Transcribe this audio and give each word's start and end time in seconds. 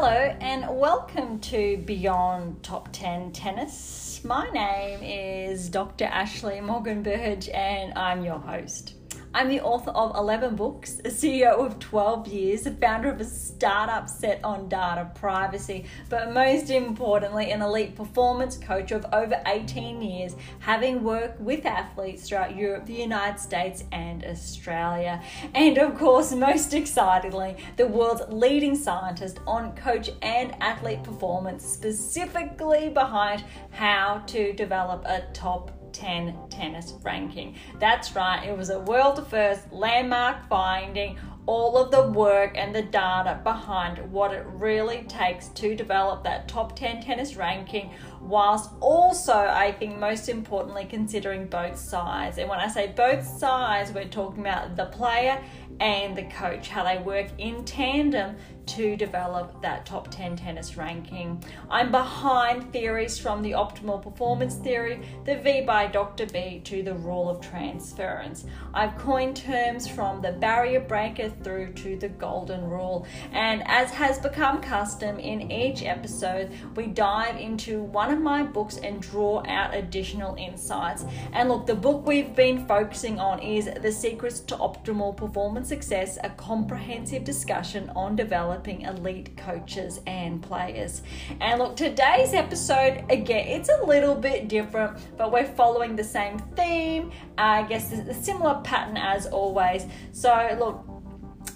Hello, 0.00 0.32
and 0.40 0.78
welcome 0.78 1.40
to 1.40 1.78
Beyond 1.78 2.62
Top 2.62 2.88
10 2.92 3.32
Tennis. 3.32 4.20
My 4.22 4.48
name 4.50 5.00
is 5.02 5.68
Dr. 5.68 6.04
Ashley 6.04 6.60
Morgan 6.60 7.02
Burge, 7.02 7.48
and 7.48 7.92
I'm 7.98 8.24
your 8.24 8.38
host. 8.38 8.94
I'm 9.38 9.50
the 9.50 9.60
author 9.60 9.92
of 9.92 10.16
11 10.16 10.56
books, 10.56 10.98
a 11.04 11.10
CEO 11.10 11.64
of 11.64 11.78
12 11.78 12.26
years, 12.26 12.68
founder 12.80 13.08
of 13.08 13.20
a 13.20 13.24
startup 13.24 14.08
set 14.08 14.40
on 14.42 14.68
data 14.68 15.12
privacy, 15.14 15.84
but 16.08 16.32
most 16.32 16.70
importantly, 16.70 17.52
an 17.52 17.62
elite 17.62 17.94
performance 17.94 18.56
coach 18.56 18.90
of 18.90 19.06
over 19.12 19.40
18 19.46 20.02
years, 20.02 20.34
having 20.58 21.04
worked 21.04 21.40
with 21.40 21.66
athletes 21.66 22.28
throughout 22.28 22.56
Europe, 22.56 22.86
the 22.86 22.94
United 22.94 23.38
States, 23.38 23.84
and 23.92 24.24
Australia. 24.24 25.22
And 25.54 25.78
of 25.78 25.96
course, 25.96 26.32
most 26.32 26.74
excitingly, 26.74 27.58
the 27.76 27.86
world's 27.86 28.22
leading 28.30 28.74
scientist 28.74 29.38
on 29.46 29.76
coach 29.76 30.10
and 30.20 30.52
athlete 30.60 31.04
performance, 31.04 31.64
specifically 31.64 32.88
behind 32.88 33.44
how 33.70 34.24
to 34.26 34.52
develop 34.52 35.04
a 35.04 35.28
top 35.32 35.77
10 35.98 36.48
tennis 36.50 36.94
ranking. 37.02 37.56
That's 37.78 38.14
right, 38.14 38.46
it 38.46 38.56
was 38.56 38.70
a 38.70 38.78
world 38.80 39.26
first 39.28 39.72
landmark 39.72 40.48
finding 40.48 41.18
all 41.48 41.78
of 41.78 41.90
the 41.90 42.02
work 42.02 42.58
and 42.58 42.74
the 42.74 42.82
data 42.82 43.40
behind 43.42 43.98
what 44.12 44.34
it 44.34 44.44
really 44.46 45.04
takes 45.08 45.48
to 45.48 45.74
develop 45.74 46.22
that 46.22 46.46
top 46.46 46.76
10 46.76 47.00
tennis 47.00 47.36
ranking, 47.36 47.90
whilst 48.20 48.70
also, 48.80 49.32
I 49.32 49.72
think, 49.72 49.98
most 49.98 50.28
importantly, 50.28 50.84
considering 50.84 51.46
both 51.46 51.78
sides. 51.78 52.36
And 52.36 52.50
when 52.50 52.60
I 52.60 52.68
say 52.68 52.92
both 52.94 53.26
sides, 53.26 53.92
we're 53.92 54.04
talking 54.04 54.40
about 54.40 54.76
the 54.76 54.86
player 54.86 55.42
and 55.80 56.16
the 56.16 56.24
coach, 56.24 56.68
how 56.68 56.84
they 56.84 56.98
work 56.98 57.26
in 57.38 57.64
tandem 57.64 58.36
to 58.66 58.96
develop 58.96 59.62
that 59.62 59.86
top 59.86 60.10
10 60.10 60.36
tennis 60.36 60.76
ranking. 60.76 61.42
I'm 61.70 61.90
behind 61.90 62.70
theories 62.70 63.18
from 63.18 63.40
the 63.42 63.52
optimal 63.52 64.02
performance 64.02 64.56
theory, 64.56 65.00
the 65.24 65.36
V 65.38 65.62
by 65.62 65.86
Dr. 65.86 66.26
B 66.26 66.60
to 66.64 66.82
the 66.82 66.92
rule 66.94 67.30
of 67.30 67.40
transference. 67.40 68.44
I've 68.74 68.98
coined 68.98 69.36
terms 69.36 69.88
from 69.88 70.20
the 70.20 70.32
barrier 70.32 70.80
breaker 70.80 71.30
through 71.42 71.72
to 71.74 71.96
the 71.96 72.10
golden 72.10 72.68
rule. 72.68 73.06
And 73.32 73.62
as 73.66 73.90
has 73.90 74.18
become 74.18 74.60
custom 74.60 75.18
in 75.18 75.50
each 75.50 75.82
episode, 75.82 76.52
we 76.76 76.88
dive 76.88 77.36
into 77.36 77.82
one 77.82 78.12
of 78.12 78.20
my 78.20 78.42
books 78.42 78.76
and 78.76 79.00
draw 79.00 79.42
out 79.48 79.74
additional 79.74 80.34
insights. 80.34 81.06
And 81.32 81.48
look, 81.48 81.66
the 81.66 81.74
book 81.74 82.06
we've 82.06 82.36
been 82.36 82.66
focusing 82.66 83.18
on 83.18 83.40
is 83.40 83.70
The 83.80 83.92
Secrets 83.92 84.40
to 84.40 84.56
Optimal 84.56 85.16
Performance 85.16 85.57
Success, 85.64 86.18
a 86.22 86.30
comprehensive 86.30 87.24
discussion 87.24 87.90
on 87.96 88.16
developing 88.16 88.38
developing 88.68 88.82
elite 88.82 89.36
coaches 89.36 90.00
and 90.06 90.42
players. 90.42 91.02
And 91.40 91.58
look, 91.60 91.76
today's 91.76 92.34
episode, 92.34 93.04
again, 93.10 93.46
it's 93.48 93.68
a 93.68 93.84
little 93.84 94.14
bit 94.14 94.48
different, 94.48 94.98
but 95.16 95.32
we're 95.32 95.46
following 95.46 95.96
the 95.96 96.04
same 96.04 96.38
theme. 96.56 97.10
I 97.36 97.62
guess 97.64 97.92
a 97.92 98.14
similar 98.14 98.60
pattern 98.62 98.96
as 98.96 99.26
always. 99.26 99.86
So, 100.12 100.56
look, 100.58 100.84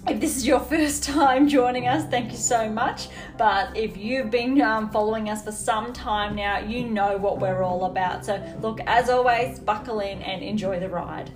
if 0.07 0.19
this 0.19 0.35
is 0.35 0.45
your 0.45 0.59
first 0.73 1.03
time 1.03 1.47
joining 1.47 1.87
us, 1.87 2.05
thank 2.09 2.31
you 2.31 2.37
so 2.37 2.69
much. 2.69 3.07
But 3.37 3.75
if 3.77 3.97
you've 3.97 4.29
been 4.29 4.61
um, 4.61 4.89
following 4.89 5.29
us 5.29 5.43
for 5.43 5.51
some 5.51 5.93
time 5.93 6.35
now, 6.35 6.59
you 6.59 6.85
know 6.85 7.17
what 7.17 7.39
we're 7.39 7.63
all 7.63 7.85
about. 7.85 8.25
So, 8.25 8.41
look, 8.61 8.79
as 8.87 9.09
always, 9.09 9.59
buckle 9.59 9.99
in 9.99 10.21
and 10.21 10.43
enjoy 10.43 10.79
the 10.79 10.89
ride. 10.89 11.31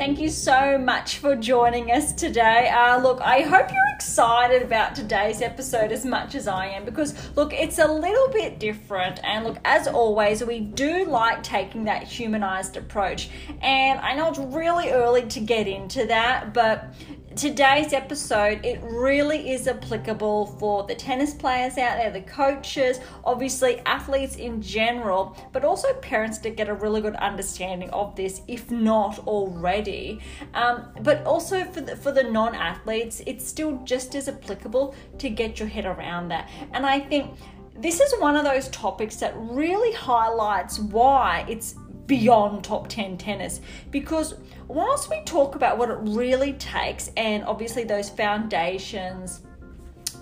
Thank 0.00 0.18
you 0.18 0.30
so 0.30 0.78
much 0.78 1.18
for 1.18 1.36
joining 1.36 1.90
us 1.90 2.14
today. 2.14 2.70
Uh, 2.70 2.98
look, 3.02 3.20
I 3.20 3.42
hope 3.42 3.70
you're 3.70 3.94
excited 3.94 4.62
about 4.62 4.94
today's 4.94 5.42
episode 5.42 5.92
as 5.92 6.06
much 6.06 6.34
as 6.34 6.48
I 6.48 6.68
am 6.68 6.86
because, 6.86 7.14
look, 7.36 7.52
it's 7.52 7.78
a 7.78 7.86
little 7.86 8.28
bit 8.28 8.58
different. 8.58 9.20
And 9.22 9.44
look, 9.44 9.58
as 9.62 9.86
always, 9.86 10.42
we 10.42 10.60
do 10.60 11.04
like 11.04 11.42
taking 11.42 11.84
that 11.84 12.04
humanized 12.04 12.78
approach. 12.78 13.28
And 13.60 14.00
I 14.00 14.14
know 14.14 14.30
it's 14.30 14.38
really 14.38 14.88
early 14.88 15.26
to 15.26 15.40
get 15.40 15.68
into 15.68 16.06
that, 16.06 16.54
but 16.54 16.94
today's 17.36 17.92
episode 17.92 18.64
it 18.64 18.80
really 18.82 19.52
is 19.52 19.68
applicable 19.68 20.46
for 20.58 20.82
the 20.84 20.94
tennis 20.94 21.32
players 21.32 21.78
out 21.78 21.96
there 21.96 22.10
the 22.10 22.20
coaches 22.22 22.98
obviously 23.24 23.78
athletes 23.86 24.34
in 24.34 24.60
general 24.60 25.36
but 25.52 25.64
also 25.64 25.94
parents 25.94 26.38
to 26.38 26.50
get 26.50 26.68
a 26.68 26.74
really 26.74 27.00
good 27.00 27.14
understanding 27.16 27.88
of 27.90 28.16
this 28.16 28.42
if 28.48 28.70
not 28.70 29.20
already. 29.20 30.20
Um, 30.54 30.88
but 31.02 31.24
also 31.24 31.64
for 31.64 31.80
the, 31.80 31.94
for 31.94 32.10
the 32.10 32.24
non-athletes 32.24 33.22
it's 33.26 33.46
still 33.46 33.80
just 33.84 34.16
as 34.16 34.26
applicable 34.26 34.96
to 35.18 35.30
get 35.30 35.60
your 35.60 35.68
head 35.68 35.86
around 35.86 36.28
that. 36.28 36.48
And 36.72 36.84
i 36.84 36.98
think 36.98 37.36
this 37.76 38.00
is 38.00 38.12
one 38.20 38.34
of 38.34 38.44
those 38.44 38.68
topics 38.68 39.16
that 39.16 39.34
really 39.36 39.92
highlights 39.92 40.80
why 40.80 41.46
it's 41.48 41.76
beyond 42.10 42.64
top 42.64 42.88
10 42.88 43.16
tennis. 43.18 43.60
Because 43.92 44.34
whilst 44.70 45.10
we 45.10 45.20
talk 45.24 45.54
about 45.54 45.78
what 45.78 45.90
it 45.90 45.98
really 46.02 46.52
takes 46.54 47.10
and 47.16 47.44
obviously 47.44 47.84
those 47.84 48.08
foundations 48.08 49.42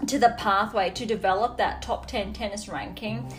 to 0.07 0.19
the 0.19 0.35
pathway 0.39 0.91
to 0.91 1.05
develop 1.05 1.57
that 1.57 1.83
top 1.83 2.07
10 2.07 2.33
tennis 2.33 2.69
ranking 2.69 3.31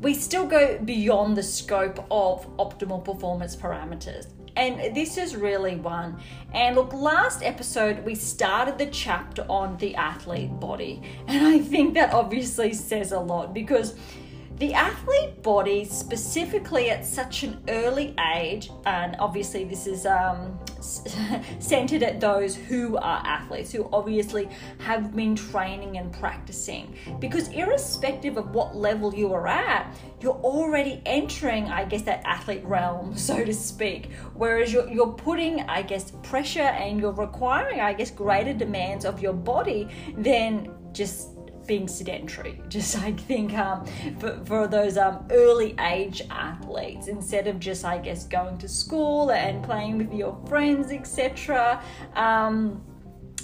we 0.00 0.14
still 0.14 0.46
go 0.46 0.78
beyond 0.78 1.36
the 1.36 1.42
scope 1.42 2.04
of 2.10 2.46
optimal 2.56 3.04
performance 3.04 3.56
parameters 3.56 4.26
and 4.58 4.94
this 4.94 5.16
is 5.16 5.36
really 5.36 5.76
one. 5.76 6.18
And 6.52 6.74
look, 6.74 6.92
last 6.92 7.44
episode 7.44 8.04
we 8.04 8.16
started 8.16 8.76
the 8.76 8.86
chapter 8.86 9.46
on 9.48 9.76
the 9.76 9.94
athlete 9.94 10.58
body, 10.58 11.00
and 11.28 11.46
I 11.46 11.60
think 11.60 11.94
that 11.94 12.12
obviously 12.12 12.72
says 12.74 13.12
a 13.12 13.20
lot 13.20 13.54
because 13.54 13.94
the 14.58 14.74
athlete 14.74 15.40
body, 15.42 15.84
specifically 15.84 16.90
at 16.90 17.06
such 17.06 17.44
an 17.44 17.62
early 17.68 18.14
age, 18.34 18.70
and 18.86 19.14
obviously 19.20 19.64
this 19.64 19.86
is 19.86 20.04
um, 20.04 20.58
centered 21.60 22.02
at 22.02 22.20
those 22.20 22.56
who 22.56 22.96
are 22.96 23.22
athletes, 23.24 23.70
who 23.70 23.88
obviously 23.92 24.48
have 24.78 25.14
been 25.14 25.36
training 25.36 25.98
and 25.98 26.12
practicing. 26.12 26.96
Because 27.20 27.48
irrespective 27.48 28.36
of 28.36 28.50
what 28.50 28.74
level 28.74 29.14
you 29.14 29.32
are 29.32 29.46
at, 29.46 29.94
you're 30.20 30.40
already 30.42 31.02
entering, 31.06 31.66
I 31.66 31.84
guess, 31.84 32.02
that 32.02 32.22
athlete 32.24 32.64
realm, 32.64 33.16
so 33.16 33.44
to 33.44 33.54
speak. 33.54 34.10
Whereas 34.34 34.72
you're, 34.72 34.88
you're 34.88 35.12
putting, 35.12 35.60
I 35.62 35.82
guess, 35.82 36.10
pressure 36.24 36.60
and 36.60 36.98
you're 36.98 37.12
requiring, 37.12 37.80
I 37.80 37.92
guess, 37.92 38.10
greater 38.10 38.54
demands 38.54 39.04
of 39.04 39.22
your 39.22 39.34
body 39.34 39.88
than 40.16 40.74
just 40.92 41.37
being 41.68 41.86
sedentary. 41.86 42.60
Just 42.68 42.98
I 42.98 43.12
think 43.12 43.56
um, 43.56 43.86
for, 44.18 44.40
for 44.44 44.66
those 44.66 44.96
um, 44.96 45.24
early 45.30 45.76
age 45.78 46.22
athletes, 46.30 47.06
instead 47.06 47.46
of 47.46 47.60
just 47.60 47.84
I 47.84 47.98
guess 47.98 48.24
going 48.26 48.58
to 48.58 48.68
school 48.68 49.30
and 49.30 49.62
playing 49.62 49.98
with 49.98 50.12
your 50.12 50.36
friends, 50.48 50.90
etc. 50.90 51.80
Um, 52.16 52.82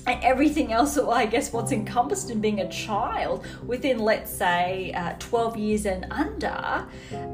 and 0.06 0.22
everything 0.22 0.72
else, 0.72 0.98
I 0.98 1.26
guess, 1.26 1.52
what's 1.52 1.72
encompassed 1.72 2.30
in 2.30 2.40
being 2.40 2.60
a 2.60 2.68
child 2.68 3.46
within, 3.64 3.98
let's 3.98 4.30
say, 4.30 4.92
uh, 4.92 5.14
12 5.18 5.56
years 5.56 5.86
and 5.86 6.06
under, 6.10 6.86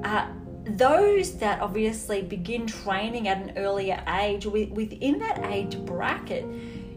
uh, 0.05 0.29
those 0.65 1.37
that 1.39 1.61
obviously 1.61 2.23
begin 2.23 2.67
training 2.69 3.27
at 3.27 3.39
an 3.39 3.53
earlier 3.57 4.01
age, 4.21 4.47
within 4.47 5.19
that 5.19 5.45
age 5.51 5.79
bracket, 5.79 6.47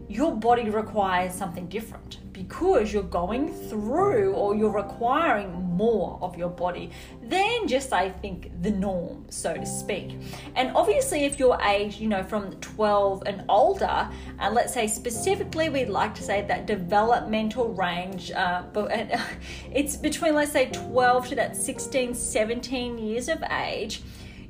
your 0.08 0.36
body 0.36 0.70
requires 0.70 1.34
something 1.34 1.66
different 1.66 2.18
because 2.48 2.92
you're 2.92 3.02
going 3.02 3.52
through 3.68 4.32
or 4.34 4.54
you're 4.54 4.70
requiring 4.70 5.50
more 5.52 6.18
of 6.20 6.36
your 6.36 6.50
body 6.50 6.90
than 7.22 7.66
just, 7.66 7.92
I 7.92 8.10
think, 8.10 8.50
the 8.62 8.70
norm, 8.70 9.24
so 9.30 9.54
to 9.54 9.66
speak. 9.66 10.18
And 10.54 10.70
obviously, 10.76 11.24
if 11.24 11.38
you're 11.38 11.58
aged, 11.62 12.00
you 12.00 12.08
know, 12.08 12.22
from 12.22 12.52
12 12.60 13.22
and 13.26 13.44
older, 13.48 14.08
and 14.38 14.54
let's 14.54 14.74
say 14.74 14.86
specifically, 14.86 15.68
we'd 15.68 15.88
like 15.88 16.14
to 16.16 16.22
say 16.22 16.42
that 16.42 16.66
developmental 16.66 17.72
range, 17.74 18.30
uh, 18.32 18.62
but 18.72 18.90
it's 19.72 19.96
between, 19.96 20.34
let's 20.34 20.52
say, 20.52 20.70
12 20.70 21.28
to 21.28 21.34
that 21.36 21.56
16, 21.56 22.14
17 22.14 22.98
years 22.98 23.28
of 23.28 23.42
age 23.50 24.02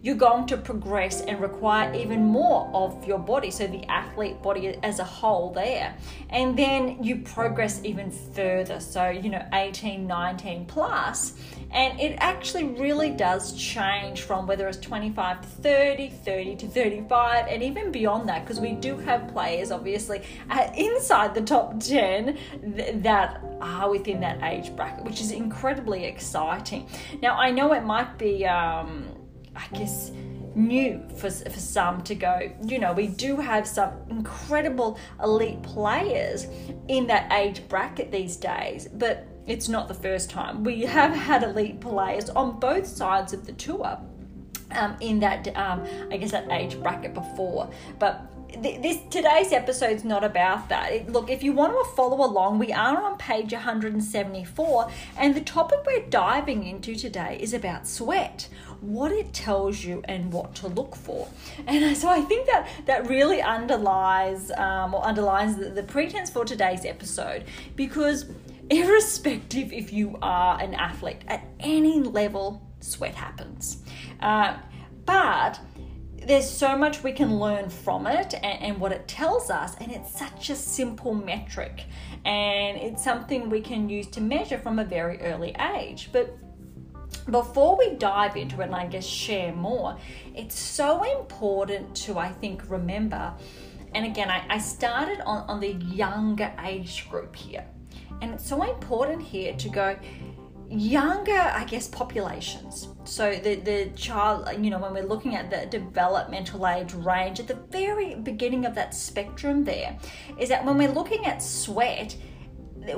you're 0.04 0.14
going 0.14 0.46
to 0.46 0.58
progress 0.58 1.22
and 1.22 1.40
require 1.40 1.90
even 1.94 2.22
more 2.26 2.70
of 2.74 3.08
your 3.08 3.18
body. 3.18 3.50
So, 3.50 3.66
the 3.66 3.90
athlete 3.90 4.42
body 4.42 4.78
as 4.82 4.98
a 4.98 5.04
whole, 5.04 5.50
there. 5.50 5.96
And 6.28 6.54
then 6.58 7.02
you 7.02 7.16
progress 7.20 7.80
even 7.84 8.10
further. 8.10 8.80
So, 8.80 9.08
you 9.08 9.30
know, 9.30 9.42
18, 9.54 10.06
19 10.06 10.66
plus, 10.66 11.32
And 11.70 11.98
it 11.98 12.16
actually 12.18 12.64
really 12.64 13.10
does 13.12 13.54
change 13.54 14.20
from 14.20 14.46
whether 14.46 14.68
it's 14.68 14.76
25 14.76 15.40
to 15.40 15.48
30, 15.48 16.10
30 16.10 16.56
to 16.56 16.68
35, 16.68 17.46
and 17.48 17.62
even 17.62 17.90
beyond 17.90 18.28
that, 18.28 18.44
because 18.44 18.60
we 18.60 18.72
do 18.72 18.98
have 18.98 19.26
players 19.32 19.70
obviously 19.70 20.20
uh, 20.50 20.68
inside 20.76 21.34
the 21.34 21.40
top 21.40 21.80
10 21.80 22.38
th- 22.76 23.02
that 23.02 23.42
are 23.62 23.90
within 23.90 24.20
that 24.20 24.42
age 24.42 24.76
bracket, 24.76 25.02
which 25.04 25.22
is 25.22 25.32
incredibly 25.32 26.04
exciting. 26.04 26.86
Now, 27.22 27.36
I 27.36 27.50
know 27.50 27.72
it 27.72 27.84
might 27.84 28.18
be, 28.18 28.44
um, 28.44 29.08
I 29.56 29.66
guess, 29.76 30.10
new 30.54 31.02
for, 31.16 31.30
for 31.30 31.60
some 31.60 32.02
to 32.02 32.14
go. 32.14 32.52
You 32.64 32.78
know, 32.78 32.92
we 32.92 33.08
do 33.08 33.36
have 33.36 33.66
some 33.66 33.92
incredible 34.08 34.98
elite 35.22 35.62
players 35.62 36.46
in 36.88 37.06
that 37.08 37.32
age 37.32 37.66
bracket 37.68 38.10
these 38.10 38.36
days, 38.36 38.88
but 38.92 39.26
it's 39.46 39.68
not 39.68 39.88
the 39.88 39.94
first 39.94 40.30
time. 40.30 40.64
We 40.64 40.82
have 40.82 41.12
had 41.12 41.42
elite 41.42 41.80
players 41.80 42.30
on 42.30 42.58
both 42.58 42.86
sides 42.86 43.32
of 43.32 43.46
the 43.46 43.52
tour. 43.52 43.98
Um, 44.70 44.96
in 45.00 45.20
that, 45.20 45.54
um, 45.56 45.84
I 46.10 46.16
guess, 46.16 46.32
that 46.32 46.50
age 46.50 46.80
bracket 46.82 47.14
before, 47.14 47.70
but 48.00 48.28
this 48.62 48.98
today's 49.10 49.52
episode's 49.52 50.04
not 50.04 50.24
about 50.24 50.68
that. 50.68 50.92
It, 50.92 51.12
look, 51.12 51.30
if 51.30 51.42
you 51.42 51.52
want 51.52 51.72
to 51.72 51.94
follow 51.94 52.24
along, 52.24 52.58
we 52.58 52.72
are 52.72 53.02
on 53.02 53.18
page 53.18 53.52
174, 53.52 54.90
and 55.18 55.34
the 55.34 55.40
topic 55.40 55.80
we're 55.86 56.06
diving 56.08 56.66
into 56.66 56.94
today 56.94 57.38
is 57.40 57.52
about 57.52 57.86
sweat, 57.86 58.48
what 58.86 59.12
it 59.12 59.32
tells 59.32 59.82
you, 59.82 60.02
and 60.04 60.32
what 60.32 60.54
to 60.56 60.68
look 60.68 60.94
for. 60.94 61.28
And 61.66 61.96
so 61.96 62.08
I 62.08 62.20
think 62.22 62.46
that 62.46 62.68
that 62.86 63.08
really 63.08 63.42
underlies 63.42 64.50
um, 64.52 64.94
or 64.94 65.04
underlines 65.04 65.56
the, 65.56 65.70
the 65.70 65.82
pretense 65.82 66.30
for 66.30 66.44
today's 66.44 66.84
episode 66.84 67.44
because 67.76 68.26
irrespective 68.70 69.72
if 69.72 69.92
you 69.92 70.18
are 70.22 70.60
an 70.60 70.74
athlete 70.74 71.22
at 71.28 71.46
any 71.60 72.00
level, 72.00 72.62
sweat 72.80 73.14
happens. 73.14 73.82
Uh, 74.20 74.56
but 75.04 75.60
there's 76.26 76.48
so 76.48 76.76
much 76.76 77.02
we 77.02 77.12
can 77.12 77.38
learn 77.38 77.68
from 77.68 78.06
it 78.06 78.34
and, 78.34 78.62
and, 78.62 78.80
what 78.80 78.92
it 78.92 79.06
tells 79.06 79.50
us, 79.50 79.76
and 79.80 79.92
it's 79.92 80.16
such 80.18 80.50
a 80.50 80.56
simple 80.56 81.14
metric, 81.14 81.84
and 82.24 82.78
it's 82.78 83.04
something 83.04 83.50
we 83.50 83.60
can 83.60 83.88
use 83.88 84.06
to 84.08 84.20
measure 84.20 84.58
from 84.58 84.78
a 84.78 84.84
very 84.84 85.20
early 85.20 85.54
age. 85.74 86.08
But 86.12 86.36
before 87.30 87.76
we 87.76 87.94
dive 87.94 88.36
into 88.36 88.60
it 88.60 88.64
and 88.64 88.74
I 88.74 88.86
guess 88.86 89.06
share 89.06 89.52
more, 89.52 89.96
it's 90.34 90.58
so 90.58 91.02
important 91.20 91.94
to, 91.96 92.18
I 92.18 92.28
think, 92.28 92.70
remember. 92.70 93.32
And 93.94 94.06
again, 94.06 94.30
I, 94.30 94.44
I 94.48 94.58
started 94.58 95.20
on, 95.20 95.48
on 95.48 95.60
the 95.60 95.72
younger 95.72 96.52
age 96.64 97.08
group 97.08 97.34
here. 97.34 97.64
And 98.20 98.32
it's 98.34 98.48
so 98.48 98.62
important 98.62 99.22
here 99.22 99.54
to 99.54 99.68
go, 99.68 99.96
younger, 100.68 101.32
I 101.32 101.64
guess, 101.64 101.88
populations. 101.88 102.88
So 103.04 103.34
the 103.34 103.56
the 103.56 103.90
child, 103.96 104.48
you 104.62 104.70
know, 104.70 104.78
when 104.78 104.94
we're 104.94 105.06
looking 105.06 105.36
at 105.36 105.50
the 105.50 105.66
developmental 105.66 106.66
age 106.66 106.92
range 106.94 107.40
at 107.40 107.48
the 107.48 107.58
very 107.70 108.14
beginning 108.14 108.64
of 108.64 108.74
that 108.74 108.94
spectrum, 108.94 109.64
there 109.64 109.96
is 110.38 110.48
that 110.48 110.64
when 110.64 110.78
we're 110.78 110.92
looking 110.92 111.26
at 111.26 111.42
sweat. 111.42 112.16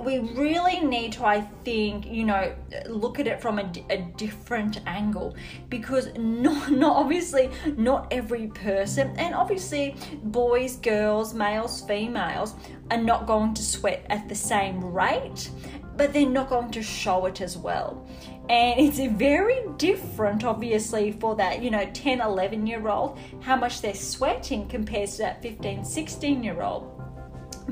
We 0.00 0.18
really 0.18 0.80
need 0.80 1.12
to, 1.14 1.26
I 1.26 1.42
think, 1.64 2.06
you 2.06 2.24
know, 2.24 2.54
look 2.88 3.20
at 3.20 3.26
it 3.26 3.40
from 3.40 3.58
a, 3.58 3.72
a 3.90 3.98
different 4.16 4.80
angle 4.86 5.36
because 5.68 6.12
not, 6.16 6.70
not 6.84 6.96
obviously 6.96 7.50
not 7.76 8.08
every 8.10 8.48
person, 8.48 9.14
and 9.16 9.34
obviously 9.34 9.96
boys, 10.24 10.76
girls, 10.76 11.34
males, 11.34 11.82
females 11.82 12.54
are 12.90 13.02
not 13.02 13.26
going 13.26 13.54
to 13.54 13.62
sweat 13.62 14.04
at 14.10 14.28
the 14.28 14.34
same 14.34 14.84
rate 14.84 15.50
but 15.96 16.12
they're 16.12 16.28
not 16.28 16.48
going 16.48 16.70
to 16.70 16.82
show 16.82 17.26
it 17.26 17.40
as 17.40 17.56
well. 17.56 18.06
And 18.48 18.78
it's 18.78 18.98
very 19.16 19.62
different, 19.76 20.44
obviously, 20.44 21.12
for 21.12 21.34
that, 21.36 21.62
you 21.62 21.70
know, 21.70 21.90
10, 21.92 22.20
11 22.20 22.66
year 22.66 22.86
old, 22.88 23.18
how 23.40 23.56
much 23.56 23.80
they're 23.80 23.94
sweating 23.94 24.68
compared 24.68 25.08
to 25.10 25.18
that 25.18 25.42
15, 25.42 25.84
16 25.84 26.44
year 26.44 26.62
old 26.62 26.95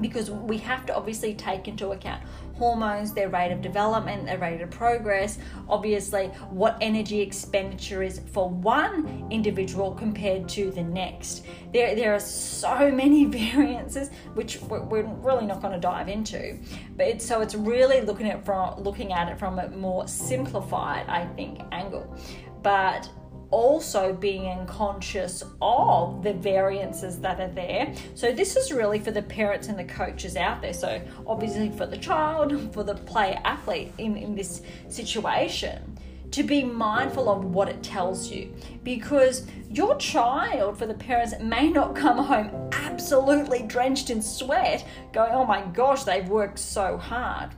because 0.00 0.30
we 0.30 0.58
have 0.58 0.86
to 0.86 0.94
obviously 0.94 1.34
take 1.34 1.68
into 1.68 1.90
account 1.90 2.22
hormones, 2.56 3.12
their 3.12 3.28
rate 3.28 3.52
of 3.52 3.60
development, 3.60 4.26
their 4.26 4.38
rate 4.38 4.60
of 4.60 4.70
progress, 4.70 5.38
obviously 5.68 6.26
what 6.50 6.78
energy 6.80 7.20
expenditure 7.20 8.02
is 8.02 8.20
for 8.32 8.48
one 8.48 9.26
individual 9.30 9.92
compared 9.92 10.48
to 10.48 10.70
the 10.70 10.82
next. 10.82 11.44
There, 11.72 11.94
there 11.94 12.14
are 12.14 12.20
so 12.20 12.90
many 12.90 13.24
variances 13.52 14.10
which 14.34 14.60
we're 14.62 15.02
really 15.02 15.46
not 15.46 15.60
going 15.60 15.74
to 15.74 15.80
dive 15.80 16.08
into, 16.08 16.58
but 16.96 17.06
it's, 17.06 17.26
so 17.26 17.40
it's 17.40 17.54
really 17.54 18.00
looking 18.00 18.28
at 18.28 18.44
from 18.44 18.82
looking 18.82 19.12
at 19.12 19.28
it 19.28 19.38
from 19.38 19.58
a 19.58 19.68
more 19.70 20.06
simplified, 20.06 21.06
I 21.08 21.26
think, 21.34 21.60
angle. 21.72 22.16
But 22.62 23.08
also 23.54 24.12
being 24.12 24.66
conscious 24.66 25.44
of 25.62 26.24
the 26.24 26.32
variances 26.32 27.20
that 27.20 27.38
are 27.40 27.54
there. 27.54 27.94
So, 28.16 28.32
this 28.32 28.56
is 28.56 28.72
really 28.72 28.98
for 28.98 29.12
the 29.12 29.22
parents 29.22 29.68
and 29.68 29.78
the 29.78 29.84
coaches 29.84 30.36
out 30.36 30.60
there. 30.60 30.74
So, 30.74 31.00
obviously, 31.24 31.70
for 31.70 31.86
the 31.86 31.96
child, 31.96 32.48
for 32.74 32.82
the 32.82 32.96
player 32.96 33.40
athlete 33.44 33.92
in, 33.98 34.16
in 34.16 34.34
this 34.34 34.62
situation, 34.88 35.96
to 36.32 36.42
be 36.42 36.64
mindful 36.64 37.28
of 37.28 37.44
what 37.44 37.68
it 37.68 37.80
tells 37.80 38.28
you 38.28 38.52
because 38.82 39.46
your 39.70 39.96
child, 39.98 40.76
for 40.76 40.86
the 40.86 40.94
parents, 40.94 41.32
may 41.40 41.70
not 41.70 41.94
come 41.94 42.18
home 42.18 42.50
absolutely 42.72 43.62
drenched 43.62 44.10
in 44.10 44.20
sweat, 44.20 44.84
going, 45.12 45.30
Oh 45.30 45.46
my 45.46 45.62
gosh, 45.66 46.02
they've 46.02 46.28
worked 46.28 46.58
so 46.58 46.96
hard. 46.96 47.50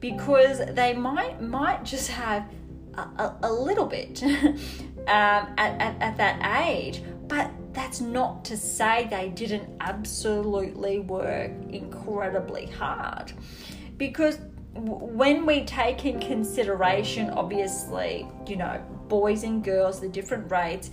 Because 0.00 0.62
they 0.74 0.94
might 0.94 1.42
might 1.42 1.84
just 1.84 2.10
have 2.10 2.50
a, 2.94 3.00
a, 3.00 3.36
a 3.42 3.52
little 3.52 3.86
bit 3.86 4.22
um, 5.08 5.54
at, 5.58 5.80
at, 5.80 6.00
at 6.00 6.16
that 6.16 6.66
age. 6.66 7.02
But 7.28 7.50
that's 7.72 8.00
not 8.00 8.44
to 8.46 8.56
say 8.56 9.06
they 9.10 9.28
didn't 9.30 9.68
absolutely 9.80 11.00
work 11.00 11.50
incredibly 11.70 12.66
hard. 12.66 13.32
Because 13.96 14.38
when 14.74 15.46
we 15.46 15.64
take 15.64 16.04
in 16.04 16.20
consideration, 16.20 17.30
obviously, 17.30 18.26
you 18.46 18.56
know, 18.56 18.82
boys 19.08 19.42
and 19.42 19.62
girls, 19.62 20.00
the 20.00 20.08
different 20.08 20.50
rates, 20.50 20.90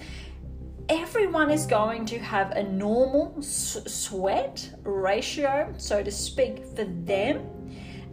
everyone 0.89 1.49
is 1.49 1.65
going 1.65 2.05
to 2.05 2.19
have 2.19 2.51
a 2.51 2.63
normal 2.63 3.35
s- 3.37 3.77
sweat 3.87 4.69
ratio, 4.83 5.73
so 5.77 6.03
to 6.03 6.11
speak, 6.11 6.65
for 6.75 6.83
them 6.85 7.47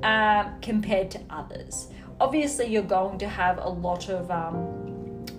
um, 0.02 0.60
compared 0.60 1.10
to 1.10 1.20
others. 1.30 1.88
Obviously, 2.20 2.66
you're 2.66 2.82
going 2.82 3.18
to 3.18 3.28
have 3.28 3.58
a 3.58 3.68
lot 3.68 4.08
of 4.08 4.30
um, 4.30 4.85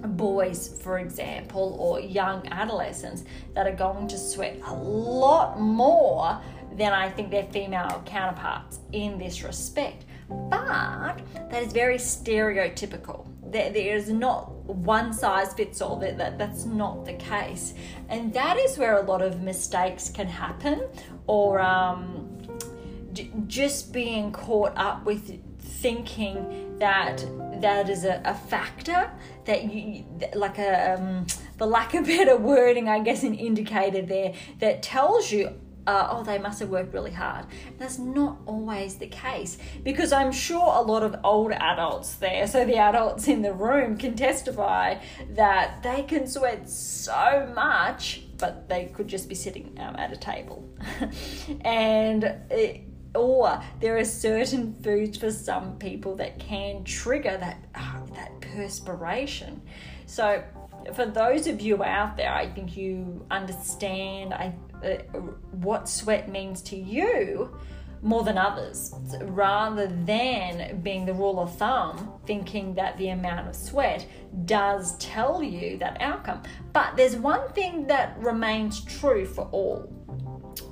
boys, 0.04 0.80
for 0.82 1.00
example, 1.00 1.76
or 1.80 2.00
young 2.00 2.48
adolescents 2.50 3.24
that 3.54 3.68
are 3.68 3.76
going 3.76 4.08
to 4.08 4.18
sweat 4.18 4.60
a 4.66 4.74
lot 4.74 5.60
more 5.60 6.40
than 6.74 6.94
I 6.94 7.10
think 7.10 7.32
their 7.32 7.46
female 7.46 8.02
counterparts 8.06 8.80
in 8.92 9.18
this 9.18 9.44
respect. 9.44 10.06
But 10.30 11.22
that 11.50 11.64
is 11.64 11.74
very 11.74 11.98
stereotypical. 11.98 13.28
There, 13.50 13.72
there 13.72 13.96
is 13.96 14.10
not 14.10 14.52
one 14.66 15.14
size 15.14 15.54
fits 15.54 15.82
all. 15.82 15.96
That, 15.98 16.18
that 16.18 16.38
that's 16.38 16.66
not 16.66 17.06
the 17.06 17.14
case, 17.14 17.74
and 18.10 18.34
that 18.34 18.58
is 18.58 18.78
where 18.78 18.98
a 18.98 19.02
lot 19.02 19.22
of 19.22 19.42
mistakes 19.42 20.10
can 20.10 20.28
happen, 20.28 20.84
or 21.28 21.62
um, 21.62 22.38
j- 23.14 23.32
just 23.48 23.94
being 23.94 24.34
caught 24.34 24.74
up 24.76 25.06
with 25.06 25.40
thinking 25.68 26.78
that 26.80 27.26
that 27.62 27.90
is 27.90 28.06
a, 28.06 28.22
a 28.24 28.34
factor 28.34 29.12
that 29.46 29.72
you 29.72 30.06
like 30.36 30.58
a 30.60 30.94
um, 30.94 31.26
for 31.58 31.66
lack 31.66 31.94
of 31.94 32.06
better 32.14 32.38
wording 32.38 32.88
i 32.88 33.00
guess 33.00 33.24
an 33.24 33.34
indicator 33.34 34.02
there 34.02 34.34
that 34.60 34.84
tells 34.84 35.32
you 35.32 35.54
uh, 35.88 36.10
oh, 36.12 36.24
they 36.24 36.38
must 36.38 36.60
have 36.60 36.70
worked 36.70 36.94
really 36.94 37.12
hard. 37.12 37.46
That's 37.78 37.98
not 37.98 38.40
always 38.46 38.96
the 38.96 39.08
case 39.08 39.58
because 39.84 40.12
I'm 40.12 40.34
sure 40.34 40.74
a 40.76 40.82
lot 40.82 41.02
of 41.02 41.16
old 41.24 41.54
adults 41.54 42.16
there, 42.16 42.46
so 42.46 42.66
the 42.66 42.76
adults 42.76 43.30
in 43.30 43.42
the 43.42 43.54
room, 43.54 43.98
can 43.98 44.14
testify 44.16 44.98
that 45.30 45.82
they 45.84 46.04
can 46.04 46.28
sweat 46.28 46.70
so 46.70 47.50
much, 47.56 48.24
but 48.38 48.68
they 48.68 48.88
could 48.94 49.08
just 49.08 49.30
be 49.30 49.36
sitting 49.36 49.78
um, 49.80 49.96
at 49.96 50.12
a 50.12 50.18
table. 50.18 50.68
and 51.62 52.26
it, 52.52 52.84
or 53.18 53.62
there 53.82 53.98
are 53.98 54.06
certain 54.06 54.74
foods 54.84 55.18
for 55.18 55.32
some 55.32 55.78
people 55.78 56.16
that 56.16 56.40
can 56.40 56.84
trigger 56.84 57.38
that 57.38 57.58
uh, 57.76 58.00
that 58.14 58.32
perspiration. 58.40 59.62
So 60.06 60.44
for 60.94 61.06
those 61.06 61.48
of 61.48 61.60
you 61.60 61.84
out 61.84 62.16
there, 62.16 62.34
I 62.34 62.48
think 62.48 62.78
you 62.78 63.26
understand 63.30 64.34
I, 64.34 64.54
uh, 64.84 65.20
what 65.68 65.90
sweat 65.90 66.30
means 66.30 66.62
to 66.64 66.78
you. 66.78 67.50
more 68.02 68.24
than 68.24 68.38
others, 68.38 68.94
rather 69.22 69.88
than 69.88 70.82
being 70.82 71.06
the 71.06 71.14
rule 71.14 71.40
of 71.40 71.56
thumb, 71.58 72.14
thinking 72.26 72.76
that 72.76 72.98
the 72.98 73.10
amount 73.10 73.48
of 73.48 73.56
sweat 73.56 74.06
does 74.46 74.98
tell 74.98 75.42
you 75.42 75.78
that 75.80 75.98
outcome. 76.00 76.44
But 76.74 76.96
there's 76.96 77.16
one 77.16 77.52
thing 77.54 77.88
that 77.88 78.18
remains 78.20 78.84
true 78.84 79.26
for 79.26 79.48
all. 79.52 79.92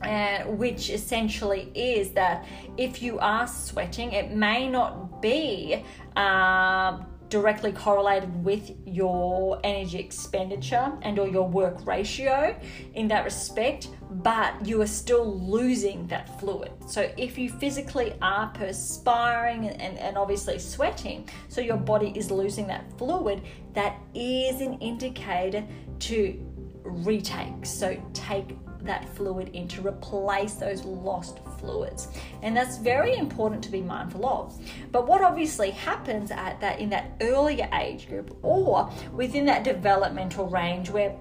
And 0.03 0.57
which 0.57 0.89
essentially 0.89 1.71
is 1.73 2.11
that 2.11 2.45
if 2.77 3.01
you 3.01 3.19
are 3.19 3.47
sweating, 3.47 4.11
it 4.13 4.31
may 4.31 4.67
not 4.67 5.21
be 5.21 5.83
uh, 6.15 6.99
directly 7.29 7.71
correlated 7.71 8.43
with 8.43 8.71
your 8.85 9.59
energy 9.63 9.99
expenditure 9.99 10.93
and 11.01 11.17
or 11.17 11.27
your 11.27 11.47
work 11.47 11.85
ratio 11.85 12.57
in 12.93 13.07
that 13.07 13.23
respect 13.23 13.89
but 14.23 14.65
you 14.65 14.81
are 14.81 14.87
still 14.87 15.39
losing 15.41 16.07
that 16.07 16.39
fluid. 16.39 16.71
So 16.87 17.11
if 17.17 17.37
you 17.37 17.49
physically 17.49 18.15
are 18.21 18.47
perspiring 18.49 19.67
and, 19.67 19.97
and 19.97 20.17
obviously 20.17 20.59
sweating 20.59 21.27
so 21.49 21.59
your 21.61 21.77
body 21.77 22.13
is 22.15 22.31
losing 22.31 22.67
that 22.67 22.85
fluid 22.97 23.41
that 23.73 23.99
is 24.13 24.61
an 24.61 24.75
indicator 24.79 25.65
to 25.99 26.39
retake. 26.83 27.65
So 27.65 28.01
take 28.13 28.55
that 28.85 29.07
fluid 29.15 29.49
in 29.49 29.67
to 29.69 29.85
replace 29.85 30.53
those 30.53 30.83
lost 30.85 31.39
fluids. 31.59 32.07
And 32.41 32.55
that's 32.55 32.77
very 32.77 33.15
important 33.15 33.63
to 33.63 33.71
be 33.71 33.81
mindful 33.81 34.25
of. 34.25 34.57
But 34.91 35.07
what 35.07 35.21
obviously 35.21 35.71
happens 35.71 36.31
at 36.31 36.59
that 36.61 36.79
in 36.79 36.89
that 36.89 37.11
earlier 37.21 37.69
age 37.73 38.07
group 38.07 38.37
or 38.41 38.89
within 39.13 39.45
that 39.45 39.63
developmental 39.63 40.47
range 40.47 40.89
where 40.89 41.15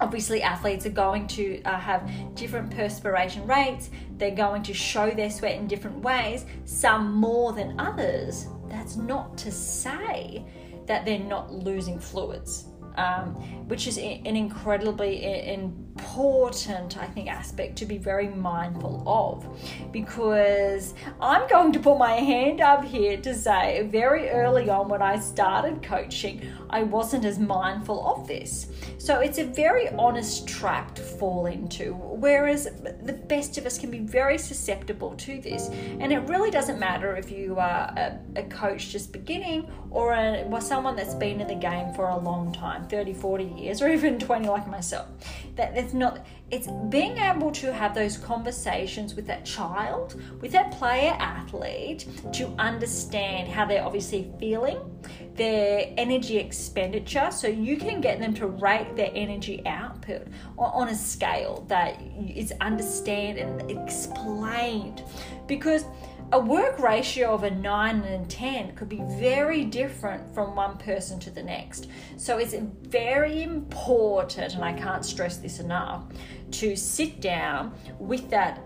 obviously 0.00 0.42
athletes 0.42 0.86
are 0.86 0.90
going 0.90 1.26
to 1.26 1.60
uh, 1.62 1.78
have 1.78 2.08
different 2.34 2.70
perspiration 2.70 3.46
rates 3.46 3.90
they're 4.16 4.34
going 4.34 4.62
to 4.62 4.72
show 4.72 5.10
their 5.10 5.30
sweat 5.30 5.56
in 5.56 5.66
different 5.66 5.98
ways 5.98 6.46
some 6.64 7.12
more 7.12 7.52
than 7.52 7.78
others 7.78 8.46
that's 8.68 8.96
not 8.96 9.36
to 9.36 9.50
say 9.50 10.44
that 10.86 11.04
they're 11.04 11.18
not 11.18 11.52
losing 11.52 11.98
fluids 11.98 12.66
um, 12.96 13.34
which 13.68 13.86
is 13.86 13.98
an 13.98 14.36
incredibly 14.36 15.24
important, 15.96 16.98
I 16.98 17.06
think, 17.06 17.28
aspect 17.28 17.76
to 17.76 17.86
be 17.86 17.98
very 17.98 18.28
mindful 18.28 19.02
of. 19.06 19.46
Because 19.92 20.94
I'm 21.20 21.48
going 21.48 21.72
to 21.72 21.78
put 21.78 21.98
my 21.98 22.14
hand 22.14 22.60
up 22.60 22.84
here 22.84 23.16
to 23.18 23.34
say, 23.34 23.86
very 23.90 24.28
early 24.30 24.68
on 24.68 24.88
when 24.88 25.02
I 25.02 25.18
started 25.18 25.82
coaching, 25.82 26.42
I 26.70 26.82
wasn't 26.82 27.24
as 27.24 27.38
mindful 27.38 28.06
of 28.06 28.26
this. 28.26 28.70
So 28.98 29.20
it's 29.20 29.38
a 29.38 29.44
very 29.44 29.88
honest 29.90 30.48
trap 30.48 30.94
to 30.96 31.02
fall 31.02 31.46
into, 31.46 31.94
whereas 31.94 32.64
the 32.64 33.12
best 33.12 33.58
of 33.58 33.66
us 33.66 33.78
can 33.78 33.90
be 33.90 33.98
very 33.98 34.38
susceptible 34.38 35.14
to 35.16 35.40
this. 35.40 35.68
And 36.00 36.12
it 36.12 36.20
really 36.20 36.50
doesn't 36.50 36.78
matter 36.78 37.16
if 37.16 37.30
you 37.30 37.58
are 37.58 37.92
a, 37.96 38.18
a 38.36 38.42
coach 38.44 38.90
just 38.90 39.12
beginning 39.12 39.70
or 39.90 40.12
a, 40.12 40.44
well, 40.46 40.60
someone 40.60 40.96
that's 40.96 41.14
been 41.14 41.40
in 41.40 41.46
the 41.46 41.54
game 41.54 41.92
for 41.94 42.08
a 42.08 42.18
long 42.18 42.52
time 42.52 42.88
30, 42.88 43.14
40 43.14 43.44
years, 43.44 43.80
or 43.80 43.90
even 43.90 44.18
20 44.18 44.48
like 44.48 44.66
myself. 44.66 45.06
That 45.54 45.76
it's 45.84 45.94
not 45.94 46.24
it's 46.50 46.68
being 46.88 47.16
able 47.18 47.50
to 47.50 47.72
have 47.72 47.94
those 47.94 48.16
conversations 48.16 49.14
with 49.14 49.26
that 49.26 49.44
child, 49.44 50.20
with 50.40 50.52
that 50.52 50.70
player 50.72 51.16
athlete, 51.18 52.06
to 52.32 52.48
understand 52.58 53.48
how 53.48 53.64
they're 53.64 53.84
obviously 53.84 54.30
feeling, 54.38 54.78
their 55.34 55.92
energy 55.96 56.36
expenditure, 56.36 57.30
so 57.30 57.48
you 57.48 57.76
can 57.76 58.00
get 58.00 58.20
them 58.20 58.34
to 58.34 58.46
rate 58.46 58.94
their 58.94 59.10
energy 59.14 59.62
output 59.66 60.28
on 60.58 60.88
a 60.88 60.94
scale 60.94 61.64
that 61.68 62.00
is 62.28 62.52
understand 62.60 63.38
and 63.38 63.70
explained. 63.70 65.02
Because 65.46 65.84
a 66.34 66.38
work 66.38 66.80
ratio 66.80 67.32
of 67.32 67.44
a 67.44 67.50
9 67.50 68.00
and 68.00 68.26
a 68.26 68.28
10 68.28 68.74
could 68.74 68.88
be 68.88 69.00
very 69.20 69.64
different 69.64 70.34
from 70.34 70.56
one 70.56 70.76
person 70.78 71.20
to 71.20 71.30
the 71.30 71.40
next. 71.40 71.86
So 72.16 72.38
it's 72.38 72.54
very 72.54 73.44
important, 73.44 74.54
and 74.54 74.64
I 74.64 74.72
can't 74.72 75.04
stress 75.04 75.36
this 75.36 75.60
enough, 75.60 76.02
to 76.50 76.74
sit 76.74 77.20
down 77.20 77.72
with 78.00 78.30
that 78.30 78.60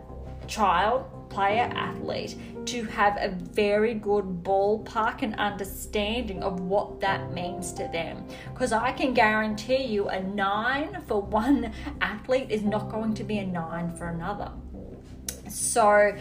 child, 0.47 1.05
player, 1.29 1.71
athlete 1.75 2.37
to 2.65 2.85
have 2.85 3.19
a 3.21 3.29
very 3.29 3.93
good 3.93 4.43
ballpark 4.43 5.21
and 5.21 5.35
understanding 5.35 6.43
of 6.43 6.61
what 6.61 7.01
that 7.01 7.35
means 7.35 7.71
to 7.73 7.87
them. 7.93 8.27
Because 8.55 8.73
I 8.73 8.93
can 8.93 9.13
guarantee 9.13 9.85
you 9.85 10.09
a 10.09 10.23
nine 10.23 11.03
for 11.07 11.21
one 11.21 11.71
athlete 12.01 12.51
is 12.51 12.63
not 12.63 12.91
going 12.91 13.13
to 13.13 13.25
be 13.25 13.39
a 13.39 13.47
nine 13.47 13.95
for 13.95 14.09
another. 14.09 14.53
So, 15.51 16.15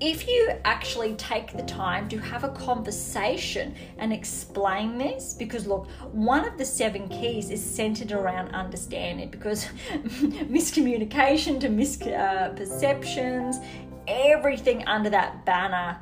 if 0.00 0.28
you 0.28 0.52
actually 0.64 1.14
take 1.14 1.56
the 1.56 1.62
time 1.64 2.08
to 2.08 2.18
have 2.18 2.44
a 2.44 2.50
conversation 2.50 3.74
and 3.98 4.12
explain 4.12 4.96
this, 4.96 5.34
because 5.34 5.66
look, 5.66 5.88
one 6.12 6.46
of 6.46 6.56
the 6.56 6.64
seven 6.64 7.08
keys 7.08 7.50
is 7.50 7.64
centered 7.64 8.12
around 8.12 8.54
understanding, 8.54 9.28
because 9.30 9.66
miscommunication 9.92 11.58
to 11.60 11.68
misperceptions, 11.68 13.56
uh, 13.56 13.64
everything 14.06 14.86
under 14.86 15.10
that 15.10 15.44
banner, 15.44 15.98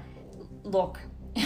look. 0.64 1.00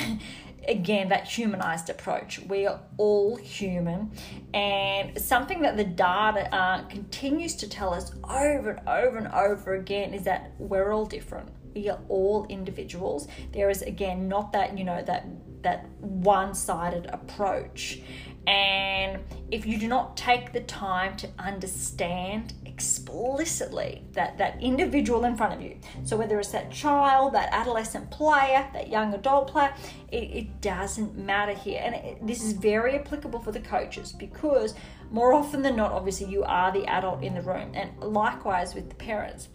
again 0.68 1.08
that 1.08 1.26
humanized 1.26 1.88
approach 1.88 2.38
we 2.40 2.66
are 2.66 2.80
all 2.98 3.34
human 3.34 4.12
and 4.52 5.18
something 5.18 5.62
that 5.62 5.74
the 5.78 5.84
data 5.84 6.54
uh, 6.54 6.82
continues 6.82 7.56
to 7.56 7.66
tell 7.66 7.94
us 7.94 8.12
over 8.28 8.72
and 8.72 8.86
over 8.86 9.16
and 9.16 9.28
over 9.28 9.76
again 9.76 10.12
is 10.12 10.22
that 10.22 10.52
we're 10.58 10.92
all 10.92 11.06
different 11.06 11.48
we 11.74 11.88
are 11.88 12.00
all 12.08 12.46
individuals. 12.48 13.28
There 13.52 13.70
is 13.70 13.82
again 13.82 14.28
not 14.28 14.52
that 14.52 14.76
you 14.76 14.84
know 14.84 15.02
that 15.02 15.26
that 15.62 15.86
one-sided 16.00 17.06
approach. 17.12 18.00
And 18.46 19.22
if 19.50 19.66
you 19.66 19.78
do 19.78 19.86
not 19.86 20.16
take 20.16 20.52
the 20.52 20.60
time 20.60 21.16
to 21.18 21.28
understand 21.38 22.54
explicitly 22.64 24.02
that 24.12 24.38
that 24.38 24.60
individual 24.62 25.26
in 25.26 25.36
front 25.36 25.52
of 25.52 25.60
you 25.60 25.76
so 26.02 26.16
whether 26.16 26.40
it's 26.40 26.48
that 26.48 26.70
child 26.70 27.34
that 27.34 27.50
adolescent 27.52 28.10
player 28.10 28.66
that 28.72 28.88
young 28.88 29.12
adult 29.12 29.48
player 29.48 29.74
it, 30.12 30.16
it 30.16 30.60
doesn't 30.60 31.16
matter 31.16 31.54
here. 31.54 31.80
And 31.82 31.94
it, 31.94 32.26
this 32.26 32.42
is 32.42 32.52
very 32.52 32.96
applicable 32.96 33.40
for 33.40 33.52
the 33.52 33.60
coaches 33.60 34.12
because 34.12 34.74
more 35.10 35.32
often 35.32 35.62
than 35.62 35.76
not 35.76 35.92
obviously 35.92 36.28
you 36.28 36.42
are 36.44 36.72
the 36.72 36.86
adult 36.86 37.22
in 37.22 37.34
the 37.34 37.42
room. 37.42 37.72
And 37.74 37.90
likewise 38.00 38.74
with 38.74 38.88
the 38.88 38.94
parents 38.96 39.48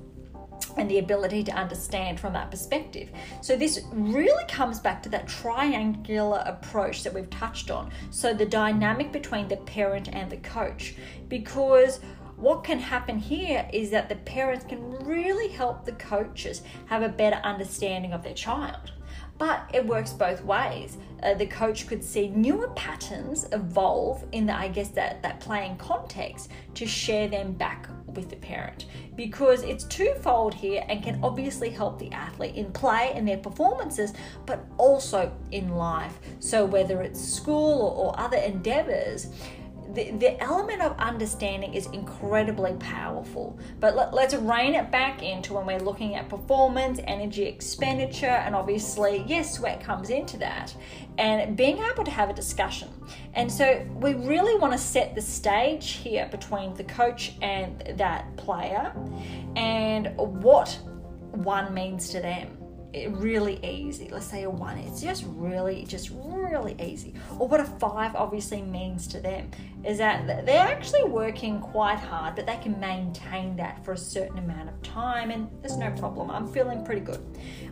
and 0.77 0.89
the 0.89 0.99
ability 0.99 1.43
to 1.43 1.51
understand 1.51 2.19
from 2.19 2.33
that 2.33 2.51
perspective. 2.51 3.09
So, 3.41 3.55
this 3.55 3.81
really 3.91 4.45
comes 4.47 4.79
back 4.79 5.01
to 5.03 5.09
that 5.09 5.27
triangular 5.27 6.43
approach 6.45 7.03
that 7.03 7.13
we've 7.13 7.29
touched 7.29 7.71
on. 7.71 7.91
So, 8.09 8.33
the 8.33 8.45
dynamic 8.45 9.11
between 9.11 9.47
the 9.47 9.57
parent 9.57 10.09
and 10.11 10.29
the 10.29 10.37
coach, 10.37 10.95
because 11.29 11.99
what 12.37 12.63
can 12.63 12.79
happen 12.79 13.17
here 13.17 13.67
is 13.71 13.89
that 13.91 14.09
the 14.09 14.15
parents 14.15 14.65
can 14.65 14.91
really 15.05 15.47
help 15.47 15.85
the 15.85 15.93
coaches 15.93 16.63
have 16.87 17.01
a 17.01 17.09
better 17.09 17.37
understanding 17.37 18.11
of 18.11 18.23
their 18.23 18.33
child. 18.33 18.91
But 19.37 19.69
it 19.73 19.85
works 19.85 20.13
both 20.13 20.43
ways. 20.43 20.97
Uh, 21.21 21.33
the 21.33 21.45
coach 21.45 21.87
could 21.87 22.03
see 22.03 22.29
newer 22.29 22.69
patterns 22.69 23.47
evolve 23.51 24.25
in 24.31 24.45
the, 24.45 24.55
I 24.55 24.69
guess, 24.69 24.89
that, 24.89 25.21
that 25.23 25.39
playing 25.39 25.77
context 25.77 26.49
to 26.75 26.85
share 26.85 27.27
them 27.27 27.53
back 27.53 27.89
with 28.07 28.29
the 28.29 28.37
parent 28.37 28.85
because 29.15 29.63
it's 29.63 29.83
twofold 29.85 30.53
here 30.53 30.83
and 30.89 31.03
can 31.03 31.19
obviously 31.23 31.69
help 31.69 31.99
the 31.99 32.11
athlete 32.11 32.55
in 32.55 32.71
play 32.71 33.11
and 33.15 33.27
their 33.27 33.37
performances, 33.37 34.13
but 34.45 34.65
also 34.77 35.31
in 35.51 35.75
life. 35.75 36.19
So, 36.39 36.65
whether 36.65 37.01
it's 37.01 37.19
school 37.19 37.95
or, 37.97 38.15
other 38.15 38.37
endeavors, 38.37 39.27
the, 39.93 40.11
the 40.11 40.41
element 40.41 40.81
of 40.81 40.97
understanding 40.97 41.73
is 41.73 41.87
incredibly 41.87 42.73
powerful. 42.73 43.57
But 43.79 43.95
let, 43.95 44.13
let's 44.13 44.33
rein 44.33 44.75
it 44.75 44.91
back 44.91 45.23
into 45.23 45.53
when 45.53 45.65
we're 45.65 45.79
looking 45.79 46.15
at 46.15 46.29
performance, 46.29 46.99
energy 47.05 47.43
expenditure, 47.43 48.25
and 48.25 48.55
obviously, 48.55 49.23
yes, 49.27 49.55
sweat 49.55 49.81
comes 49.81 50.09
into 50.09 50.37
that, 50.37 50.75
and 51.17 51.55
being 51.55 51.77
able 51.77 52.03
to 52.03 52.11
have 52.11 52.29
a 52.29 52.33
discussion. 52.33 52.89
And 53.33 53.51
so, 53.51 53.85
we 53.95 54.13
really 54.13 54.57
want 54.57 54.73
to 54.73 54.79
set 54.79 55.15
the 55.15 55.21
stage 55.21 55.91
here 55.91 56.27
between 56.31 56.73
the 56.73 56.83
coach 56.83 57.33
and 57.41 57.81
that 57.97 58.35
player 58.37 58.93
and 59.55 60.15
what 60.17 60.77
one 61.31 61.73
means 61.73 62.09
to 62.09 62.19
them 62.19 62.57
It 62.93 63.11
really 63.11 63.63
easy 63.65 64.09
let's 64.09 64.25
say 64.25 64.43
a 64.43 64.49
one 64.49 64.77
it's 64.77 65.01
just 65.01 65.25
really 65.27 65.83
just 65.83 66.11
really 66.13 66.44
easy. 66.81 67.13
Or 67.37 67.47
what 67.47 67.59
a 67.59 67.65
five 67.65 68.15
obviously 68.15 68.61
means 68.61 69.07
to 69.07 69.19
them 69.19 69.51
is 69.83 69.97
that 69.99 70.45
they're 70.45 70.67
actually 70.67 71.03
working 71.03 71.59
quite 71.59 71.99
hard, 71.99 72.35
but 72.35 72.45
they 72.45 72.57
can 72.57 72.79
maintain 72.79 73.55
that 73.57 73.83
for 73.85 73.93
a 73.93 73.97
certain 73.97 74.39
amount 74.39 74.69
of 74.69 74.81
time 74.81 75.31
and 75.31 75.47
there's 75.61 75.77
no 75.77 75.91
problem. 75.91 76.31
I'm 76.31 76.47
feeling 76.47 76.83
pretty 76.83 77.01
good. 77.01 77.23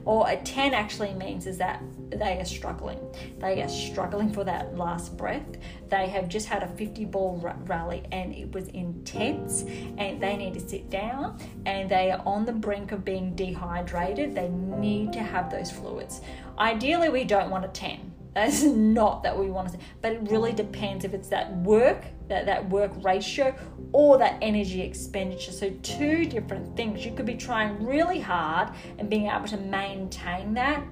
Or 0.05 0.29
a 0.29 0.37
10 0.37 0.73
actually 0.73 1.13
means 1.13 1.47
is 1.47 1.57
that 1.57 1.81
they 2.09 2.39
are 2.39 2.45
struggling. 2.45 2.99
They 3.39 3.61
are 3.63 3.69
struggling 3.69 4.31
for 4.31 4.43
that 4.43 4.77
last 4.77 5.17
breath. 5.17 5.57
They 5.89 6.07
have 6.09 6.27
just 6.27 6.47
had 6.47 6.61
a 6.63 6.67
50 6.67 7.05
ball 7.05 7.37
rally 7.65 8.03
and 8.11 8.33
it 8.33 8.51
was 8.51 8.67
intense 8.69 9.63
and 9.97 10.21
they 10.21 10.35
need 10.37 10.53
to 10.55 10.59
sit 10.59 10.89
down 10.89 11.39
and 11.65 11.89
they 11.89 12.11
are 12.11 12.21
on 12.25 12.45
the 12.45 12.51
brink 12.51 12.91
of 12.91 13.03
being 13.03 13.35
dehydrated. 13.35 14.35
They 14.35 14.49
need 14.49 15.13
to 15.13 15.19
have 15.19 15.49
those 15.49 15.71
fluids. 15.71 16.21
Ideally, 16.57 17.09
we 17.09 17.23
don't 17.23 17.49
want 17.49 17.65
a 17.65 17.69
10 17.69 18.12
that's 18.33 18.63
not 18.63 19.23
that 19.23 19.37
we 19.37 19.51
want 19.51 19.71
to 19.71 19.79
but 20.01 20.13
it 20.13 20.21
really 20.29 20.53
depends 20.53 21.05
if 21.05 21.13
it's 21.13 21.29
that 21.29 21.55
work, 21.57 22.03
that, 22.27 22.45
that 22.45 22.69
work 22.69 22.91
ratio, 23.03 23.55
or 23.91 24.17
that 24.17 24.37
energy 24.41 24.81
expenditure. 24.81 25.51
So, 25.51 25.69
two 25.81 26.25
different 26.25 26.75
things. 26.75 27.05
You 27.05 27.13
could 27.13 27.25
be 27.25 27.35
trying 27.35 27.85
really 27.85 28.19
hard 28.19 28.69
and 28.97 29.09
being 29.09 29.27
able 29.27 29.47
to 29.47 29.57
maintain 29.57 30.53
that, 30.55 30.83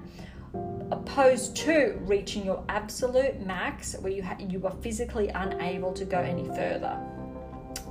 opposed 0.90 1.56
to 1.56 1.98
reaching 2.02 2.44
your 2.44 2.64
absolute 2.68 3.44
max 3.44 3.96
where 4.00 4.12
you, 4.12 4.22
ha- 4.22 4.36
you 4.38 4.64
are 4.66 4.76
physically 4.82 5.28
unable 5.28 5.92
to 5.92 6.04
go 6.04 6.18
any 6.18 6.46
further. 6.48 6.98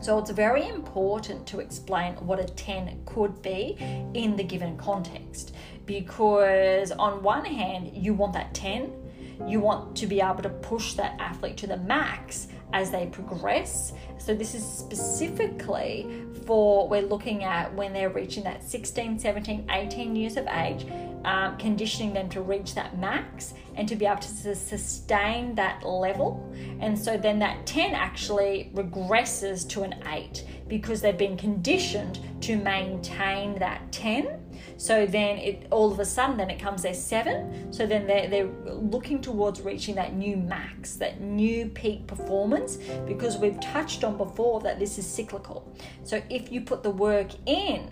So 0.01 0.17
it's 0.17 0.31
very 0.31 0.67
important 0.67 1.45
to 1.47 1.59
explain 1.59 2.13
what 2.15 2.39
a 2.39 2.45
10 2.45 3.03
could 3.05 3.39
be 3.43 3.77
in 4.15 4.35
the 4.35 4.43
given 4.43 4.75
context 4.75 5.53
because, 5.85 6.91
on 6.91 7.21
one 7.21 7.45
hand, 7.45 7.91
you 7.93 8.13
want 8.15 8.33
that 8.33 8.53
10 8.55 8.91
you 9.47 9.59
want 9.59 9.95
to 9.97 10.07
be 10.07 10.21
able 10.21 10.41
to 10.43 10.49
push 10.49 10.93
that 10.93 11.15
athlete 11.19 11.57
to 11.57 11.67
the 11.67 11.77
max 11.77 12.47
as 12.73 12.91
they 12.91 13.07
progress. 13.07 13.93
So, 14.17 14.33
this 14.33 14.55
is 14.55 14.65
specifically 14.65 16.25
for 16.45 16.87
we're 16.87 17.01
looking 17.01 17.43
at 17.43 17.73
when 17.75 17.93
they're 17.93 18.09
reaching 18.09 18.43
that 18.43 18.63
16, 18.63 19.19
17, 19.19 19.67
18 19.69 20.15
years 20.15 20.37
of 20.37 20.47
age, 20.47 20.85
um, 21.25 21.57
conditioning 21.57 22.13
them 22.13 22.29
to 22.29 22.41
reach 22.41 22.75
that 22.75 22.97
max 22.97 23.53
and 23.75 23.87
to 23.87 23.95
be 23.95 24.05
able 24.05 24.21
to 24.21 24.55
sustain 24.55 25.55
that 25.55 25.83
level. 25.83 26.53
And 26.79 26.97
so, 26.97 27.17
then 27.17 27.39
that 27.39 27.65
10 27.65 27.93
actually 27.93 28.71
regresses 28.73 29.67
to 29.69 29.83
an 29.83 29.95
8 30.05 30.45
because 30.67 31.01
they've 31.01 31.17
been 31.17 31.37
conditioned 31.37 32.19
to 32.41 32.55
maintain 32.57 33.57
that 33.59 33.91
10 33.91 34.50
so 34.81 35.05
then 35.05 35.37
it 35.37 35.67
all 35.69 35.91
of 35.91 35.99
a 35.99 36.05
sudden 36.05 36.37
then 36.37 36.49
it 36.49 36.59
comes 36.59 36.81
their 36.81 36.95
seven. 36.95 37.71
So 37.71 37.85
then 37.85 38.07
they're, 38.07 38.27
they're 38.27 38.49
looking 38.65 39.21
towards 39.21 39.61
reaching 39.61 39.93
that 39.93 40.15
new 40.15 40.35
max, 40.35 40.95
that 40.95 41.21
new 41.21 41.67
peak 41.67 42.07
performance, 42.07 42.77
because 43.05 43.37
we've 43.37 43.59
touched 43.59 44.03
on 44.03 44.17
before 44.17 44.59
that 44.61 44.79
this 44.79 44.97
is 44.97 45.05
cyclical. 45.05 45.71
So 46.03 46.19
if 46.31 46.51
you 46.51 46.61
put 46.61 46.81
the 46.81 46.89
work 46.89 47.29
in, 47.45 47.91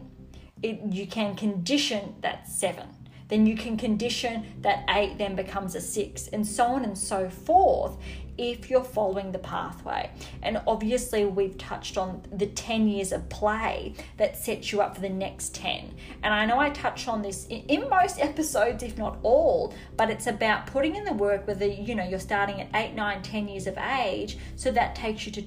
it, 0.63 0.79
you 0.89 1.05
can 1.05 1.35
condition 1.35 2.15
that 2.21 2.47
seven 2.47 2.87
then 3.27 3.45
you 3.45 3.55
can 3.55 3.77
condition 3.77 4.43
that 4.61 4.83
eight 4.89 5.19
then 5.19 5.35
becomes 5.35 5.75
a 5.75 5.81
six, 5.81 6.29
and 6.29 6.47
so 6.47 6.63
on 6.65 6.83
and 6.83 6.97
so 6.97 7.29
forth 7.29 7.95
if 8.39 8.69
you're 8.69 8.83
following 8.83 9.31
the 9.31 9.39
pathway. 9.39 10.09
And 10.41 10.61
obviously, 10.65 11.25
we've 11.25 11.57
touched 11.57 11.97
on 11.97 12.21
the 12.31 12.45
10 12.47 12.87
years 12.87 13.11
of 13.11 13.27
play 13.27 13.93
that 14.17 14.37
sets 14.37 14.71
you 14.71 14.79
up 14.81 14.95
for 14.95 15.01
the 15.01 15.09
next 15.09 15.53
10. 15.55 15.93
And 16.23 16.33
I 16.33 16.45
know 16.45 16.57
I 16.57 16.69
touch 16.69 17.07
on 17.09 17.21
this 17.21 17.47
in 17.47 17.89
most 17.89 18.19
episodes, 18.29 18.81
if 18.83 18.97
not 18.97 19.17
all, 19.23 19.73
but 19.97 20.09
it's 20.09 20.27
about 20.27 20.67
putting 20.67 20.95
in 20.95 21.03
the 21.03 21.13
work 21.13 21.45
whether 21.47 21.65
you 21.65 21.95
know 21.95 22.07
you're 22.07 22.19
starting 22.19 22.61
at 22.61 22.69
8, 22.73 22.93
9, 22.95 23.21
10 23.21 23.47
years 23.47 23.67
of 23.67 23.77
age. 23.77 24.37
So 24.55 24.71
that 24.71 24.95
takes 24.95 25.25
you 25.25 25.31
to 25.33 25.43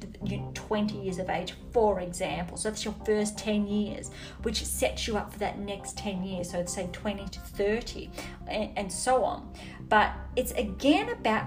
20 0.52 0.98
years 0.98 1.18
of 1.18 1.30
age, 1.30 1.54
for 1.70 2.00
example. 2.00 2.56
So 2.58 2.68
that's 2.68 2.84
your 2.84 2.94
first 3.06 3.38
10 3.38 3.66
years, 3.66 4.10
which 4.42 4.64
sets 4.64 5.06
you 5.06 5.16
up 5.16 5.32
for 5.32 5.38
that 5.38 5.58
next 5.58 5.96
10 5.96 6.22
years. 6.24 6.50
So 6.50 6.58
it's 6.58 6.72
say 6.72 6.88
20 6.92 7.26
to 7.28 7.40
30 7.40 8.10
and, 8.48 8.70
and 8.76 8.92
so 8.92 9.24
on. 9.24 9.50
But 9.88 10.12
it's 10.36 10.52
again 10.52 11.10
about 11.10 11.44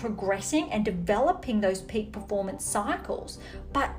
progressing 0.00 0.72
and 0.72 0.84
developing 0.84 1.60
those 1.60 1.82
peak 1.82 2.10
performance 2.10 2.64
cycles. 2.64 3.38
But 3.72 3.90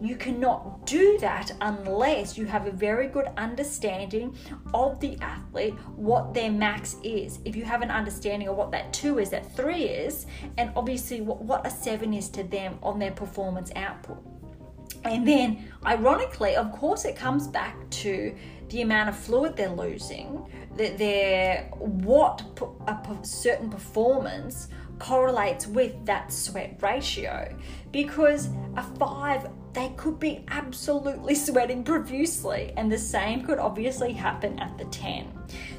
you 0.00 0.16
cannot 0.16 0.84
do 0.86 1.16
that 1.20 1.52
unless 1.60 2.36
you 2.36 2.46
have 2.46 2.66
a 2.66 2.72
very 2.72 3.06
good 3.06 3.28
understanding 3.36 4.36
of 4.74 4.98
the 4.98 5.16
athlete, 5.20 5.74
what 5.94 6.34
their 6.34 6.50
max 6.50 6.96
is. 7.04 7.38
If 7.44 7.54
you 7.54 7.64
have 7.64 7.82
an 7.82 7.90
understanding 7.90 8.48
of 8.48 8.56
what 8.56 8.72
that 8.72 8.92
two 8.92 9.20
is, 9.20 9.30
that 9.30 9.54
three 9.56 9.84
is, 9.84 10.26
and 10.58 10.72
obviously 10.74 11.20
what, 11.20 11.40
what 11.42 11.64
a 11.64 11.70
seven 11.70 12.12
is 12.12 12.28
to 12.30 12.42
them 12.42 12.78
on 12.82 12.98
their 12.98 13.12
performance 13.12 13.70
output. 13.76 14.18
And 15.04 15.26
then, 15.28 15.64
ironically, 15.84 16.56
of 16.56 16.72
course, 16.72 17.04
it 17.04 17.14
comes 17.14 17.46
back 17.46 17.76
to 17.90 18.34
the 18.70 18.80
amount 18.82 19.10
of 19.10 19.16
fluid 19.16 19.56
they're 19.56 19.68
losing, 19.68 20.44
that 20.76 20.98
their 20.98 21.70
what 21.78 22.42
a 22.88 23.24
certain 23.24 23.70
performance 23.70 24.68
correlates 24.98 25.66
with 25.66 26.04
that 26.06 26.32
sweat 26.32 26.78
ratio. 26.80 27.54
Because 27.92 28.48
a 28.76 28.82
five 28.98 29.48
they 29.72 29.92
could 29.96 30.20
be 30.20 30.44
absolutely 30.48 31.34
sweating 31.46 31.82
profusely 31.82 32.72
and 32.76 32.90
the 32.90 32.98
same 32.98 33.44
could 33.44 33.58
obviously 33.58 34.12
happen 34.12 34.58
at 34.60 34.78
the 34.78 34.84
10 34.86 35.32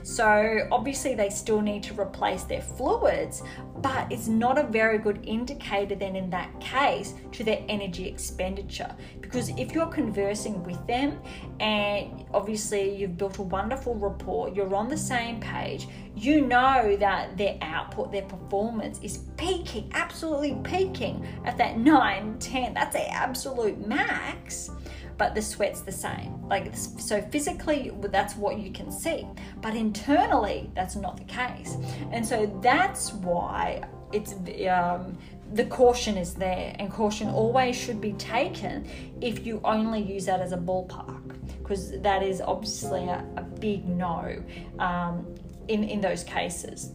so 0.06 0.68
obviously 0.72 1.16
they 1.16 1.32
still 1.32 1.62
need 1.62 1.82
to 1.82 2.00
replace 2.00 2.44
their 2.44 2.62
fluids 2.62 3.42
but 3.78 4.10
it's 4.12 4.28
not 4.28 4.56
a 4.58 4.64
very 4.64 5.00
good 5.00 5.20
indicator 5.26 5.96
then 5.96 6.16
in 6.16 6.30
that 6.30 6.48
case 6.60 7.16
to 7.32 7.44
their 7.44 7.64
energy 7.70 8.08
expenditure 8.08 8.96
because 9.20 9.50
if 9.58 9.72
you're 9.74 9.88
conversing 9.88 10.64
with 10.64 10.86
them 10.86 11.20
and 11.60 12.24
obviously 12.36 12.96
you've 12.96 13.18
built 13.18 13.40
a 13.40 13.42
wonderful 13.42 13.96
rapport 13.96 14.48
you're 14.50 14.76
on 14.76 14.88
the 14.88 14.98
same 14.98 15.40
page 15.40 15.88
you 16.16 16.42
know 16.42 16.96
that 16.98 17.38
their 17.38 17.58
output, 17.62 18.12
their 18.12 18.22
performance 18.22 19.00
is 19.04 19.20
peaking, 19.38 19.92
absolutely 19.94 20.58
peaking 20.64 21.28
at 21.44 21.58
that 21.58 21.78
9, 21.78 22.40
10. 22.40 22.74
That's 22.74 22.96
their 22.96 23.08
absolute 23.12 23.86
max, 23.86 24.72
but 25.18 25.36
the 25.36 25.42
sweat's 25.42 25.82
the 25.82 25.92
same. 25.92 26.48
Like, 26.48 26.76
so 26.76 27.22
physically, 27.22 27.92
that's 28.02 28.36
what 28.36 28.60
you 28.60 28.72
can 28.72 28.92
see, 28.92 29.28
but 29.62 29.76
internally, 29.76 30.70
that's 30.76 30.96
not 30.96 31.18
the 31.18 31.24
case. 31.24 31.78
And 32.12 32.26
so 32.26 32.46
that's 32.62 33.14
why 33.14 33.84
it's 34.12 34.34
um, 34.68 35.18
the 35.54 35.66
caution 35.66 36.18
is 36.18 36.34
there, 36.34 36.76
and 36.80 36.92
caution 36.92 37.30
always 37.30 37.76
should 37.76 38.02
be 38.02 38.14
taken 38.14 38.88
if 39.22 39.46
you 39.46 39.62
only 39.64 40.02
use 40.02 40.26
that 40.26 40.40
as 40.40 40.52
a 40.52 40.58
ballpark, 40.58 41.36
because 41.60 42.00
that 42.02 42.24
is 42.24 42.42
obviously 42.42 43.06
a, 43.08 43.26
a 43.38 43.42
big 43.42 43.88
no. 43.88 44.42
Um, 44.80 45.36
in, 45.68 45.84
in 45.84 46.00
those 46.00 46.24
cases 46.24 46.92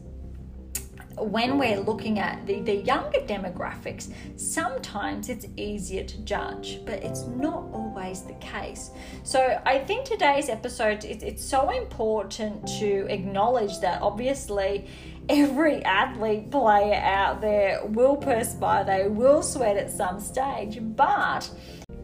when 1.20 1.58
we're 1.58 1.80
looking 1.80 2.18
at 2.18 2.46
the, 2.46 2.60
the 2.60 2.76
younger 2.76 3.20
demographics, 3.20 4.12
sometimes 4.36 5.28
it's 5.28 5.46
easier 5.56 6.04
to 6.04 6.18
judge, 6.22 6.80
but 6.84 7.02
it's 7.02 7.26
not 7.26 7.64
always 7.72 8.22
the 8.22 8.34
case. 8.34 8.90
So 9.22 9.60
I 9.64 9.78
think 9.78 10.04
today's 10.04 10.48
episode 10.48 11.04
it, 11.04 11.22
it's 11.22 11.44
so 11.44 11.70
important 11.70 12.66
to 12.80 13.06
acknowledge 13.08 13.80
that 13.80 14.02
obviously 14.02 14.86
every 15.28 15.84
athlete 15.84 16.50
player 16.50 16.94
out 16.94 17.40
there 17.40 17.84
will 17.86 18.16
perspire, 18.16 18.84
they 18.84 19.08
will 19.08 19.42
sweat 19.42 19.76
at 19.76 19.90
some 19.90 20.20
stage, 20.20 20.78
but 20.80 21.50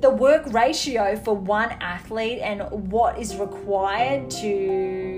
the 0.01 0.11
work 0.11 0.53
ratio 0.53 1.17
for 1.17 1.35
one 1.35 1.71
athlete 1.81 2.41
and 2.43 2.63
what 2.91 3.19
is 3.19 3.37
required 3.37 4.31
to 4.31 5.16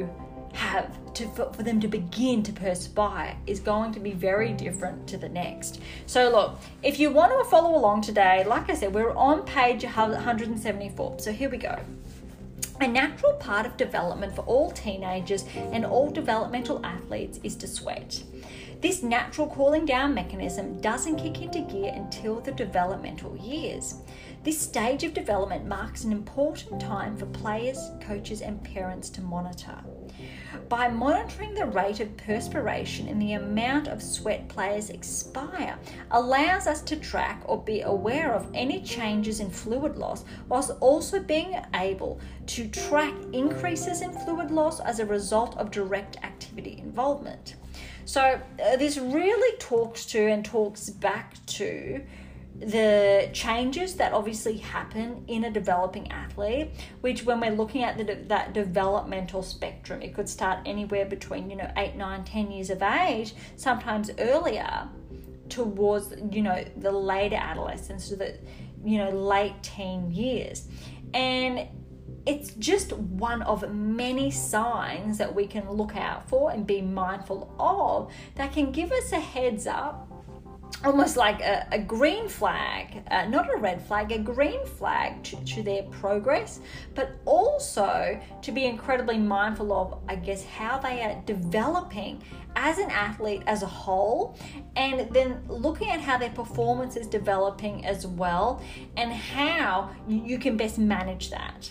have 0.58 0.90
to 1.14 1.26
for, 1.28 1.52
for 1.52 1.62
them 1.62 1.80
to 1.80 1.88
begin 1.88 2.42
to 2.42 2.52
perspire 2.52 3.36
is 3.46 3.60
going 3.60 3.92
to 3.92 4.00
be 4.00 4.12
very 4.12 4.52
different 4.52 5.06
to 5.08 5.16
the 5.16 5.28
next. 5.28 5.80
So 6.06 6.30
look, 6.30 6.60
if 6.82 6.98
you 6.98 7.10
want 7.10 7.32
to 7.32 7.48
follow 7.48 7.76
along 7.76 8.02
today, 8.02 8.44
like 8.44 8.68
I 8.68 8.74
said, 8.74 8.94
we're 8.94 9.14
on 9.14 9.44
page 9.44 9.84
174. 9.84 11.20
So 11.20 11.32
here 11.32 11.48
we 11.48 11.58
go. 11.58 11.78
A 12.80 12.86
natural 12.86 13.32
part 13.34 13.66
of 13.66 13.76
development 13.76 14.36
for 14.36 14.42
all 14.42 14.70
teenagers 14.70 15.44
and 15.56 15.84
all 15.84 16.10
developmental 16.10 16.84
athletes 16.84 17.40
is 17.42 17.56
to 17.56 17.66
sweat. 17.66 18.22
This 18.80 19.02
natural 19.02 19.48
cooling 19.48 19.84
down 19.84 20.14
mechanism 20.14 20.80
doesn't 20.80 21.16
kick 21.16 21.42
into 21.42 21.60
gear 21.62 21.92
until 21.92 22.38
the 22.40 22.52
developmental 22.52 23.36
years. 23.36 23.96
This 24.44 24.60
stage 24.60 25.02
of 25.02 25.14
development 25.14 25.66
marks 25.66 26.04
an 26.04 26.12
important 26.12 26.80
time 26.80 27.16
for 27.16 27.26
players, 27.26 27.90
coaches, 28.00 28.40
and 28.40 28.62
parents 28.62 29.10
to 29.10 29.20
monitor. 29.20 29.82
By 30.68 30.88
monitoring 30.88 31.54
the 31.54 31.66
rate 31.66 32.00
of 32.00 32.16
perspiration 32.16 33.08
and 33.08 33.20
the 33.20 33.34
amount 33.34 33.88
of 33.88 34.02
sweat 34.02 34.48
players 34.48 34.90
expire, 34.90 35.78
allows 36.10 36.66
us 36.66 36.82
to 36.82 36.96
track 36.96 37.42
or 37.46 37.62
be 37.62 37.82
aware 37.82 38.32
of 38.34 38.48
any 38.54 38.82
changes 38.82 39.40
in 39.40 39.50
fluid 39.50 39.96
loss, 39.96 40.24
whilst 40.48 40.70
also 40.80 41.20
being 41.20 41.56
able 41.74 42.20
to 42.46 42.68
track 42.68 43.14
increases 43.32 44.02
in 44.02 44.12
fluid 44.12 44.50
loss 44.50 44.80
as 44.80 45.00
a 45.00 45.06
result 45.06 45.56
of 45.56 45.70
direct 45.70 46.16
activity 46.22 46.78
involvement. 46.78 47.56
So, 48.04 48.40
uh, 48.62 48.76
this 48.76 48.96
really 48.96 49.56
talks 49.58 50.06
to 50.06 50.28
and 50.28 50.44
talks 50.44 50.88
back 50.88 51.34
to 51.46 52.02
the 52.60 53.30
changes 53.32 53.94
that 53.94 54.12
obviously 54.12 54.56
happen 54.56 55.24
in 55.28 55.44
a 55.44 55.50
developing 55.50 56.10
athlete 56.10 56.70
which 57.02 57.24
when 57.24 57.40
we're 57.40 57.52
looking 57.52 57.84
at 57.84 57.96
the, 57.96 58.14
that 58.26 58.52
developmental 58.52 59.42
spectrum 59.42 60.02
it 60.02 60.12
could 60.14 60.28
start 60.28 60.58
anywhere 60.66 61.04
between 61.04 61.48
you 61.48 61.56
know 61.56 61.70
8 61.76 61.94
9 61.94 62.24
10 62.24 62.50
years 62.50 62.70
of 62.70 62.82
age 62.82 63.34
sometimes 63.56 64.10
earlier 64.18 64.88
towards 65.48 66.14
you 66.30 66.42
know 66.42 66.64
the 66.76 66.90
later 66.90 67.36
adolescence 67.36 68.08
to 68.08 68.16
the 68.16 68.38
you 68.84 68.98
know 68.98 69.10
late 69.10 69.62
teen 69.62 70.10
years. 70.10 70.66
And 71.14 71.68
it's 72.26 72.52
just 72.54 72.92
one 72.92 73.40
of 73.42 73.72
many 73.72 74.30
signs 74.30 75.18
that 75.18 75.34
we 75.34 75.46
can 75.46 75.70
look 75.70 75.96
out 75.96 76.28
for 76.28 76.50
and 76.50 76.66
be 76.66 76.82
mindful 76.82 77.54
of 77.58 78.12
that 78.34 78.52
can 78.52 78.70
give 78.70 78.92
us 78.92 79.12
a 79.12 79.20
heads 79.20 79.66
up 79.66 80.07
almost 80.84 81.16
like 81.16 81.40
a, 81.40 81.66
a 81.72 81.78
green 81.78 82.28
flag, 82.28 83.02
uh, 83.10 83.26
not 83.26 83.52
a 83.52 83.56
red 83.56 83.82
flag, 83.82 84.12
a 84.12 84.18
green 84.18 84.64
flag 84.64 85.22
to, 85.24 85.36
to, 85.44 85.62
their 85.62 85.82
progress, 85.84 86.60
but 86.94 87.18
also 87.24 88.20
to 88.42 88.52
be 88.52 88.64
incredibly 88.64 89.18
mindful 89.18 89.72
of, 89.72 89.98
I 90.08 90.16
guess, 90.16 90.44
how 90.44 90.78
they 90.78 91.02
are 91.02 91.20
developing 91.26 92.22
as 92.54 92.78
an 92.78 92.90
athlete 92.90 93.42
as 93.46 93.62
a 93.62 93.66
whole, 93.66 94.36
and 94.76 95.12
then 95.12 95.42
looking 95.48 95.90
at 95.90 96.00
how 96.00 96.18
their 96.18 96.30
performance 96.30 96.96
is 96.96 97.06
developing 97.06 97.84
as 97.84 98.06
well, 98.06 98.62
and 98.96 99.12
how 99.12 99.90
you 100.08 100.38
can 100.38 100.56
best 100.56 100.78
manage 100.78 101.30
that. 101.30 101.70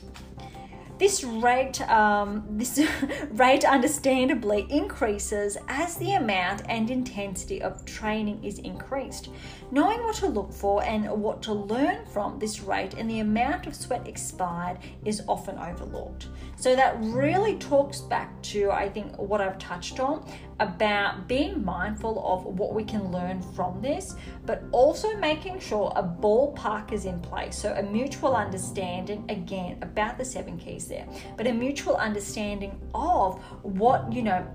This 0.98 1.24
rate, 1.24 1.80
um, 1.90 2.44
this 2.50 2.80
rate 3.32 3.64
understandably 3.64 4.66
increases 4.70 5.58
as 5.68 5.98
the 5.98 6.14
amount 6.14 6.64
and 6.68 6.90
intensity 6.90 7.62
of 7.62 7.86
training 7.86 8.44
is 8.44 8.58
increased. 8.60 9.30
Knowing 9.70 10.02
what 10.04 10.16
to 10.16 10.28
look 10.28 10.54
for 10.54 10.82
and 10.84 11.10
what 11.22 11.42
to 11.42 11.54
learn 11.54 12.06
from 12.06 12.40
this 12.40 12.62
rate 12.62 12.94
and 12.94 13.10
the 13.10 13.20
amount 13.20 13.68
of 13.68 13.76
sweat 13.76 14.08
expired 14.08 14.78
is 15.04 15.22
often 15.28 15.58
overlooked. 15.58 16.28
So 16.56 16.74
that 16.74 16.96
really 17.02 17.58
talks 17.58 18.00
back 18.00 18.42
to, 18.44 18.72
I 18.72 18.88
think, 18.88 19.18
what 19.18 19.42
I've 19.42 19.58
touched 19.60 20.00
on 20.00 20.26
about 20.62 21.28
being 21.28 21.64
mindful 21.64 22.26
of 22.26 22.46
what 22.46 22.74
we 22.74 22.84
can 22.84 23.12
learn 23.12 23.42
from 23.42 23.82
this, 23.82 24.16
but 24.46 24.64
also 24.72 25.18
making 25.18 25.60
sure 25.60 25.92
a 25.98 26.02
ballpark 26.02 26.94
is 26.94 27.06
in 27.06 27.20
place. 27.20 27.58
So, 27.58 27.74
a 27.74 27.84
mutual 27.84 28.36
understanding 28.36 29.26
again 29.30 29.78
about 29.82 30.18
the 30.18 30.26
seven 30.26 30.58
keys 30.58 30.88
there, 30.88 31.06
but 31.36 31.46
a 31.46 31.54
mutual 31.54 31.98
understanding 31.98 32.80
of 32.96 33.44
what 33.64 34.12
you 34.12 34.24
know 34.24 34.48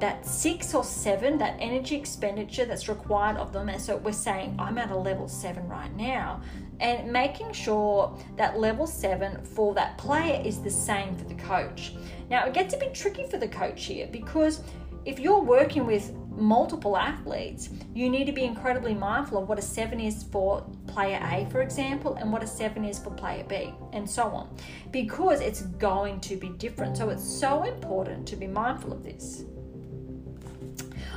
that 0.00 0.24
six 0.26 0.74
or 0.74 0.84
seven, 0.84 1.38
that 1.38 1.56
energy 1.60 1.96
expenditure 1.96 2.64
that's 2.64 2.88
required 2.88 3.36
of 3.36 3.52
them. 3.52 3.68
And 3.68 3.80
so 3.80 3.96
we're 3.96 4.12
saying, 4.12 4.54
I'm 4.58 4.78
at 4.78 4.90
a 4.90 4.96
level 4.96 5.28
seven 5.28 5.68
right 5.68 5.94
now. 5.96 6.42
And 6.80 7.12
making 7.12 7.52
sure 7.52 8.16
that 8.36 8.58
level 8.58 8.86
seven 8.86 9.44
for 9.44 9.74
that 9.74 9.98
player 9.98 10.40
is 10.44 10.60
the 10.60 10.70
same 10.70 11.16
for 11.16 11.24
the 11.24 11.34
coach. 11.34 11.94
Now, 12.30 12.46
it 12.46 12.54
gets 12.54 12.74
a 12.74 12.76
bit 12.76 12.94
tricky 12.94 13.26
for 13.26 13.38
the 13.38 13.48
coach 13.48 13.84
here 13.84 14.08
because 14.10 14.62
if 15.04 15.18
you're 15.18 15.40
working 15.40 15.86
with 15.86 16.12
multiple 16.28 16.96
athletes, 16.96 17.70
you 17.94 18.08
need 18.08 18.26
to 18.26 18.32
be 18.32 18.44
incredibly 18.44 18.94
mindful 18.94 19.38
of 19.38 19.48
what 19.48 19.58
a 19.58 19.62
seven 19.62 19.98
is 19.98 20.22
for 20.22 20.64
player 20.86 21.20
A, 21.32 21.50
for 21.50 21.62
example, 21.62 22.14
and 22.14 22.32
what 22.32 22.42
a 22.42 22.46
seven 22.46 22.84
is 22.84 22.98
for 22.98 23.10
player 23.10 23.44
B, 23.48 23.72
and 23.92 24.08
so 24.08 24.24
on, 24.24 24.54
because 24.92 25.40
it's 25.40 25.62
going 25.62 26.20
to 26.20 26.36
be 26.36 26.50
different. 26.50 26.96
So 26.96 27.08
it's 27.08 27.24
so 27.24 27.64
important 27.64 28.26
to 28.28 28.36
be 28.36 28.46
mindful 28.46 28.92
of 28.92 29.02
this. 29.02 29.44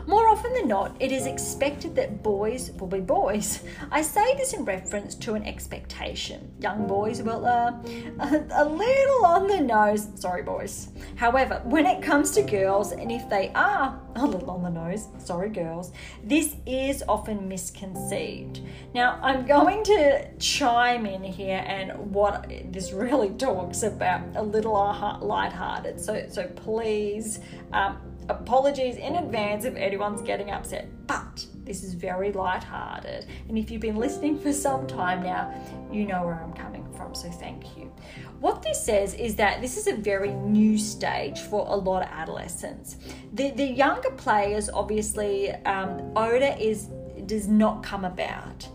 More 0.07 0.27
often 0.29 0.53
than 0.53 0.67
not, 0.67 0.95
it 0.99 1.11
is 1.11 1.25
expected 1.25 1.95
that 1.95 2.23
boys 2.23 2.71
will 2.71 2.87
be 2.87 2.99
boys. 2.99 3.63
I 3.91 4.01
say 4.01 4.35
this 4.35 4.53
in 4.53 4.65
reference 4.65 5.15
to 5.15 5.35
an 5.35 5.45
expectation. 5.45 6.51
Young 6.59 6.87
boys 6.87 7.21
will, 7.21 7.45
uh, 7.45 7.71
a, 8.19 8.65
little 8.65 9.25
on 9.25 9.47
the 9.47 9.59
nose. 9.59 10.07
Sorry, 10.15 10.43
boys. 10.43 10.89
However, 11.15 11.61
when 11.65 11.85
it 11.85 12.01
comes 12.01 12.31
to 12.31 12.41
girls, 12.41 12.91
and 12.91 13.11
if 13.11 13.29
they 13.29 13.51
are 13.53 13.99
a 14.15 14.25
little 14.25 14.49
on 14.51 14.63
the 14.63 14.69
nose, 14.69 15.07
sorry, 15.17 15.49
girls, 15.49 15.91
this 16.23 16.55
is 16.65 17.03
often 17.07 17.47
misconceived. 17.47 18.61
Now, 18.93 19.19
I'm 19.21 19.45
going 19.45 19.83
to 19.85 20.33
chime 20.37 21.05
in 21.05 21.23
here, 21.23 21.63
and 21.65 22.13
what 22.13 22.51
this 22.71 22.91
really 22.91 23.29
talks 23.37 23.83
about 23.83 24.21
a 24.35 24.41
little 24.41 24.73
light-hearted. 24.73 25.99
So, 25.99 26.25
so 26.29 26.47
please. 26.47 27.39
Um, 27.71 28.10
Apologies 28.29 28.95
in 28.95 29.15
advance 29.15 29.65
if 29.65 29.75
anyone's 29.75 30.21
getting 30.21 30.51
upset, 30.51 30.87
but 31.07 31.45
this 31.63 31.83
is 31.83 31.93
very 31.93 32.31
light-hearted. 32.31 33.25
And 33.49 33.57
if 33.57 33.69
you've 33.69 33.81
been 33.81 33.95
listening 33.95 34.39
for 34.39 34.53
some 34.53 34.87
time 34.87 35.23
now, 35.23 35.53
you 35.91 36.05
know 36.05 36.23
where 36.23 36.41
I'm 36.41 36.53
coming 36.53 36.85
from, 36.93 37.13
so 37.13 37.29
thank 37.29 37.77
you. 37.77 37.91
What 38.39 38.61
this 38.61 38.83
says 38.83 39.13
is 39.15 39.35
that 39.35 39.61
this 39.61 39.77
is 39.77 39.87
a 39.87 39.95
very 39.95 40.33
new 40.33 40.77
stage 40.77 41.39
for 41.39 41.65
a 41.67 41.75
lot 41.75 42.03
of 42.03 42.09
adolescents. 42.09 42.97
The, 43.33 43.51
the 43.51 43.65
younger 43.65 44.11
players, 44.11 44.69
obviously, 44.69 45.51
um, 45.65 46.11
odor 46.15 46.55
is 46.59 46.89
does 47.25 47.47
not 47.47 47.83
come 47.83 48.03
about 48.03 48.67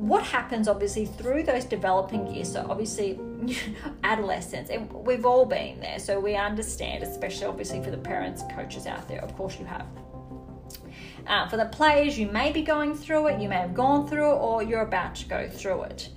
what 0.00 0.22
happens 0.22 0.66
obviously 0.66 1.04
through 1.04 1.42
those 1.42 1.66
developing 1.66 2.26
years 2.34 2.50
so 2.50 2.66
obviously 2.70 3.20
adolescence 4.04 4.70
and 4.70 4.92
we've 4.92 5.24
all 5.24 5.44
been 5.44 5.80
there 5.80 5.98
so 5.98 6.18
we 6.18 6.34
understand 6.36 7.02
especially 7.02 7.46
obviously 7.46 7.82
for 7.82 7.90
the 7.90 7.98
parents 7.98 8.42
coaches 8.54 8.86
out 8.86 9.06
there 9.08 9.20
of 9.20 9.34
course 9.36 9.58
you 9.58 9.64
have. 9.64 9.86
Uh, 11.26 11.48
for 11.48 11.56
the 11.56 11.66
players 11.66 12.18
you 12.18 12.26
may 12.26 12.50
be 12.50 12.62
going 12.62 12.94
through 12.94 13.26
it 13.28 13.40
you 13.40 13.48
may 13.48 13.56
have 13.56 13.74
gone 13.74 14.08
through 14.08 14.30
it 14.30 14.36
or 14.36 14.62
you're 14.62 14.82
about 14.82 15.14
to 15.14 15.26
go 15.26 15.48
through 15.48 15.82
it. 15.82 16.08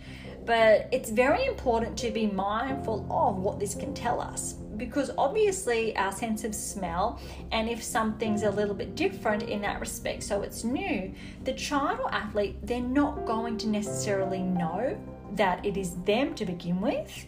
But 0.46 0.90
it's 0.92 1.10
very 1.10 1.46
important 1.46 1.98
to 2.00 2.12
be 2.12 2.28
mindful 2.28 3.08
of 3.10 3.38
what 3.38 3.60
this 3.60 3.76
can 3.76 3.94
tell 3.94 4.20
us 4.20 4.56
because 4.78 5.12
obviously 5.18 5.96
our 5.98 6.12
sense 6.12 6.44
of 6.44 6.54
smell 6.54 7.20
and 7.52 7.70
if 7.70 7.84
something's 7.84 8.44
a 8.44 8.50
little 8.50 8.74
bit 8.76 8.96
different 8.96 9.44
in 9.44 9.62
that 9.62 9.80
respect 9.80 10.24
so 10.24 10.42
it's 10.42 10.64
new 10.64 11.14
the 11.44 11.54
child 11.54 12.00
or 12.00 12.14
athlete 12.14 12.56
they're 12.64 12.82
not 12.82 13.26
going 13.26 13.58
to 13.58 13.68
necessarily 13.68 14.42
know 14.42 14.98
that 15.38 15.65
it 15.65 15.78
is 15.78 15.96
them 16.04 16.36
to 16.36 16.46
begin 16.46 16.82
with 16.82 17.26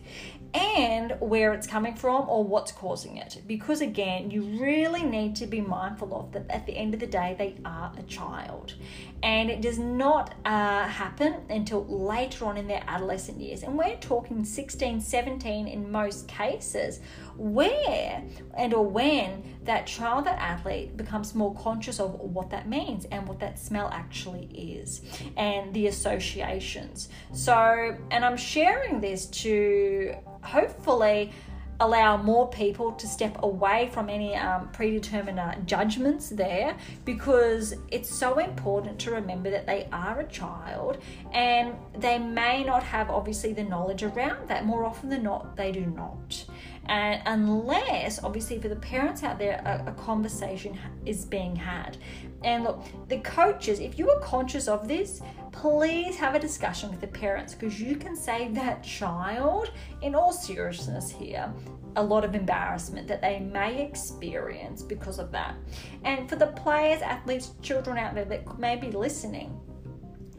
and 0.56 1.16
where 1.20 1.54
it's 1.54 1.68
coming 1.68 1.94
from 1.96 2.30
or 2.30 2.44
what's 2.44 2.72
causing 2.72 3.18
it. 3.18 3.42
Because 3.46 3.82
again, 3.82 4.32
you 4.32 4.42
really 4.42 5.04
need 5.04 5.36
to 5.38 5.48
be 5.48 5.60
mindful 5.60 6.16
of 6.18 6.32
that 6.32 6.50
at 6.50 6.66
the 6.66 6.78
end 6.78 6.94
of 6.94 7.02
the 7.02 7.08
day, 7.08 7.36
they 7.38 7.58
are 7.66 7.92
a 7.98 8.04
child. 8.04 8.76
And 9.22 9.50
it 9.50 9.62
does 9.62 9.78
not 9.78 10.34
uh, 10.46 10.88
happen 10.88 11.36
until 11.50 11.86
later 11.86 12.46
on 12.46 12.56
in 12.56 12.68
their 12.68 12.84
adolescent 12.88 13.40
years. 13.42 13.64
And 13.64 13.78
we're 13.78 13.98
talking 13.98 14.46
16, 14.46 15.02
17 15.02 15.68
in 15.68 15.92
most 15.92 16.28
cases, 16.30 17.02
where 17.38 18.24
and 18.58 18.74
or 18.74 18.86
when 18.86 19.44
that 19.66 19.88
child, 19.88 20.26
that 20.26 20.40
athlete 20.40 20.96
becomes 20.96 21.34
more 21.34 21.54
conscious 21.56 22.00
of 22.00 22.14
what 22.20 22.50
that 22.52 22.68
means 22.70 23.06
and 23.06 23.28
what 23.28 23.40
that 23.40 23.60
smell 23.60 23.90
actually 23.92 24.46
is 24.54 25.02
and 25.38 25.74
the 25.74 25.88
associations. 25.88 27.10
So, 27.34 27.98
and 28.12 28.24
I'm 28.24 28.38
sharing 28.38 29.02
this 29.02 29.26
to 29.28 30.16
hopefully 30.42 31.32
allow 31.80 32.16
more 32.18 32.50
people 32.50 32.92
to 32.94 33.08
step 33.08 33.44
away 33.44 33.90
from 33.92 34.10
any 34.10 34.36
um, 34.36 34.70
predetermined 34.70 35.40
uh, 35.40 35.56
judgments 35.66 36.30
there 36.30 36.76
because 37.04 37.74
it's 37.92 38.10
so 38.10 38.40
important 38.40 38.98
to 39.00 39.12
remember 39.12 39.50
that 39.50 39.66
they 39.66 39.88
are 39.92 40.22
a 40.22 40.28
child 40.28 40.98
and 41.34 41.76
they 41.98 42.18
may 42.18 42.64
not 42.64 42.82
have 42.82 43.10
obviously 43.10 43.52
the 43.52 43.64
knowledge 43.64 44.04
around 44.04 44.48
that 44.48 44.66
more 44.66 44.86
often 44.86 45.10
than 45.10 45.24
not 45.24 45.56
they 45.58 45.72
do 45.72 45.86
not 45.86 46.45
and 46.88 47.22
unless 47.26 48.24
obviously 48.24 48.60
for 48.60 48.68
the 48.68 48.76
parents 48.76 49.24
out 49.24 49.40
there 49.40 49.62
a, 49.66 49.90
a 49.90 49.94
conversation 49.94 50.78
is 51.06 51.26
being 51.26 51.56
had. 51.56 51.98
And 52.44 52.64
look 52.64 52.84
the 53.08 53.20
coaches 53.20 53.80
if 53.80 53.98
you 53.98 54.10
are 54.10 54.20
conscious 54.20 54.68
of 54.68 54.88
this 54.88 55.22
please 55.52 56.16
have 56.18 56.36
a 56.36 56.40
discussion 56.40 56.90
with 56.90 57.02
the 57.02 57.08
parents 57.08 57.54
because 57.54 57.80
you 57.80 57.96
can 57.96 58.16
save 58.16 58.54
that 58.56 58.84
child 58.84 59.72
in 60.02 60.14
all 60.14 60.34
seriousness 60.34 61.10
here 61.10 61.52
a 61.96 62.04
lot 62.04 62.26
of 62.26 62.36
embarrassment 62.36 63.08
that 63.08 63.22
they 63.22 63.40
may 63.40 63.82
experience 63.82 64.84
because 64.84 65.18
of 65.18 65.32
that. 65.32 65.56
And 66.04 66.30
for 66.30 66.36
the 66.36 66.48
players 66.48 67.02
athletes 67.02 67.52
children 67.62 67.98
out 67.98 68.14
there 68.14 68.26
that 68.26 68.60
may 68.60 68.76
be 68.76 68.92
listening 68.92 69.58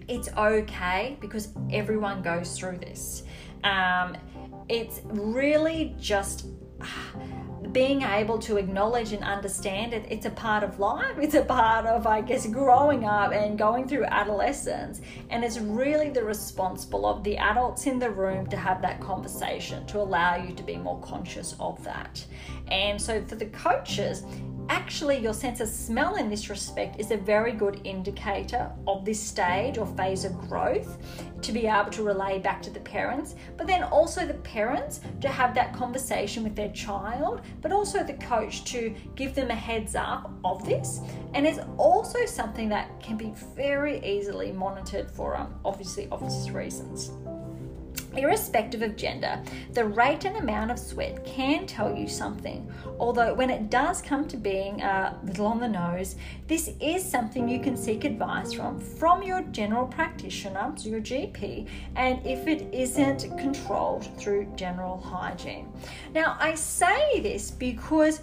it's 0.09 0.29
okay 0.37 1.17
because 1.21 1.49
everyone 1.73 2.23
goes 2.23 2.57
through 2.59 2.79
this. 2.79 3.25
Um, 3.65 4.17
it's 4.69 5.01
really 5.05 5.95
just 5.99 6.47
ah, 6.81 7.13
being 7.73 8.03
able 8.03 8.39
to 8.39 8.57
acknowledge 8.57 9.13
and 9.13 9.23
understand 9.23 9.93
it 9.93 10.07
it's 10.09 10.25
a 10.25 10.31
part 10.31 10.63
of 10.63 10.79
life. 10.79 11.19
It's 11.19 11.35
a 11.35 11.43
part 11.43 11.85
of 11.85 12.07
i 12.07 12.21
guess 12.21 12.47
growing 12.47 13.05
up 13.05 13.33
and 13.33 13.59
going 13.59 13.87
through 13.87 14.05
adolescence. 14.05 15.01
And 15.31 15.45
it's 15.45 15.59
really 15.59 16.11
the 16.11 16.25
responsible 16.25 17.07
of 17.07 17.23
the 17.23 17.37
adults 17.37 17.87
in 17.87 17.99
the 17.99 18.11
room 18.11 18.47
to 18.49 18.57
have 18.57 18.81
that 18.83 19.01
conversation 19.01 19.87
to 19.87 19.99
allow 19.99 20.37
you 20.37 20.55
to 20.55 20.63
be 20.63 20.77
more 20.77 21.01
conscious 21.01 21.55
of 21.61 21.83
that. 21.85 22.25
And 22.69 23.01
so 23.01 23.23
for 23.23 23.37
the 23.37 23.47
coaches 23.47 24.25
actually 24.69 25.19
your 25.19 25.35
sense 25.35 25.61
of 25.61 25.69
smell 25.69 26.17
in 26.17 26.29
this 26.29 26.49
respect 26.49 26.99
is 26.99 27.11
a 27.11 27.17
very 27.17 27.53
good 27.53 27.81
indicator 27.85 28.71
of 28.87 29.05
this 29.05 29.21
stage 29.21 29.79
or 29.79 29.87
phase 29.87 30.25
of 30.25 30.37
growth 30.49 30.99
to 31.43 31.53
be 31.53 31.67
able 31.67 31.91
to 31.91 32.03
relay 32.03 32.39
back 32.39 32.63
to 32.63 32.71
the 32.71 32.81
parents 32.81 33.35
but 33.57 33.67
then 33.67 33.83
also 33.85 34.27
the 34.27 34.35
parents 34.35 35.01
to 35.21 35.29
have 35.29 35.55
that 35.55 35.73
conversation 35.73 36.43
with 36.43 36.55
their 36.57 36.71
child 36.71 37.41
but 37.61 37.73
also 37.73 38.03
the 38.03 38.15
coach 38.15 38.65
to 38.65 38.95
give 39.15 39.35
them 39.35 39.51
a 39.51 39.55
heads 39.55 39.95
up 39.95 40.31
of 40.45 40.65
this. 40.65 41.01
And 41.35 41.47
it's 41.47 41.61
also 41.77 42.25
something 42.27 42.69
that 42.71 43.01
can 43.01 43.17
be 43.17 43.33
very 43.55 44.05
easily 44.05 44.53
monitored 44.53 45.11
for 45.11 45.37
um, 45.37 45.55
obviously 45.65 46.09
obvious 46.11 46.49
reasons 46.51 47.11
Irrespective 48.17 48.83
of 48.83 48.97
gender, 48.97 49.43
the 49.73 49.85
rate 49.85 50.25
and 50.25 50.37
amount 50.37 50.71
of 50.71 50.79
sweat 50.79 51.25
can 51.25 51.67
tell 51.67 51.95
you 51.95 52.09
something. 52.09 52.71
Although, 52.99 53.35
when 53.35 53.51
it 53.51 53.71
does 53.71 54.01
come 54.01 54.27
to 54.29 54.37
being 54.37 54.81
a 54.83 55.19
little 55.25 55.47
on 55.47 55.61
the 55.61 55.69
nose, 55.69 56.17
this 56.47 56.71
is 56.81 57.05
something 57.05 57.49
you 57.49 57.61
can 57.61 57.77
seek 57.77 58.05
advice 58.05 58.53
from 58.53 58.81
from 58.81 59.23
your 59.23 59.43
general 59.53 59.87
practitioner, 59.87 60.73
so 60.77 60.89
your 60.89 61.01
GP, 61.01 61.69
and 61.97 62.25
if 62.27 62.47
it 62.47 62.73
isn't 62.73 63.37
controlled 63.39 64.07
through 64.19 64.53
general 64.57 64.99
hygiene. 64.99 65.69
Now, 66.15 66.37
I 66.41 66.55
say 66.55 67.21
this 67.21 67.51
because 67.51 68.21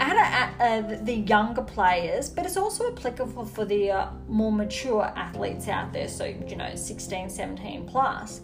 at, 0.00 0.16
a, 0.16 0.20
at 0.20 0.84
uh, 0.84 1.04
the 1.04 1.14
younger 1.14 1.62
players, 1.62 2.30
but 2.30 2.44
it's 2.44 2.56
also 2.56 2.90
applicable 2.92 3.44
for 3.44 3.64
the 3.64 3.90
uh, 3.90 4.10
more 4.28 4.52
mature 4.52 5.04
athletes 5.16 5.68
out 5.68 5.92
there, 5.92 6.08
so 6.08 6.24
you 6.24 6.56
know, 6.56 6.74
16, 6.74 7.30
17 7.30 7.86
plus 7.86 8.40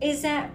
is 0.00 0.22
that 0.22 0.50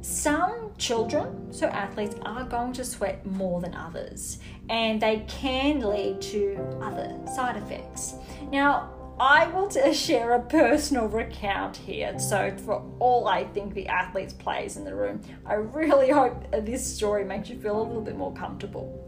some 0.00 0.72
children, 0.76 1.50
so 1.50 1.66
athletes, 1.68 2.14
are 2.22 2.44
going 2.44 2.72
to 2.74 2.84
sweat 2.84 3.24
more 3.24 3.60
than 3.60 3.74
others, 3.74 4.38
and 4.68 5.00
they 5.00 5.24
can 5.28 5.80
lead 5.80 6.20
to 6.20 6.56
other 6.82 7.18
side 7.34 7.56
effects. 7.56 8.14
Now, 8.52 8.90
I 9.18 9.46
will 9.46 9.70
share 9.92 10.32
a 10.34 10.42
personal 10.42 11.06
recount 11.06 11.76
here. 11.76 12.18
So, 12.18 12.54
for 12.64 12.84
all 12.98 13.28
I 13.28 13.44
think 13.44 13.74
the 13.74 13.88
athletes 13.88 14.32
plays 14.34 14.76
in 14.76 14.84
the 14.84 14.94
room, 14.94 15.22
I 15.46 15.54
really 15.54 16.10
hope 16.20 16.50
this 16.52 16.86
story 16.86 17.24
makes 17.24 17.48
you 17.48 17.58
feel 17.58 17.80
a 17.80 17.82
little 17.82 18.02
bit 18.02 18.16
more 18.16 18.32
comfortable. 18.34 19.00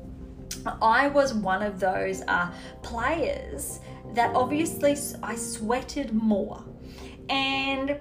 I 0.81 1.09
was 1.09 1.35
one 1.35 1.63
of 1.63 1.79
those 1.79 2.23
uh, 2.27 2.51
players 2.83 3.81
that 4.15 4.35
obviously 4.35 4.97
I 5.23 5.37
sweated 5.37 6.15
more, 6.15 6.65
and 7.29 7.99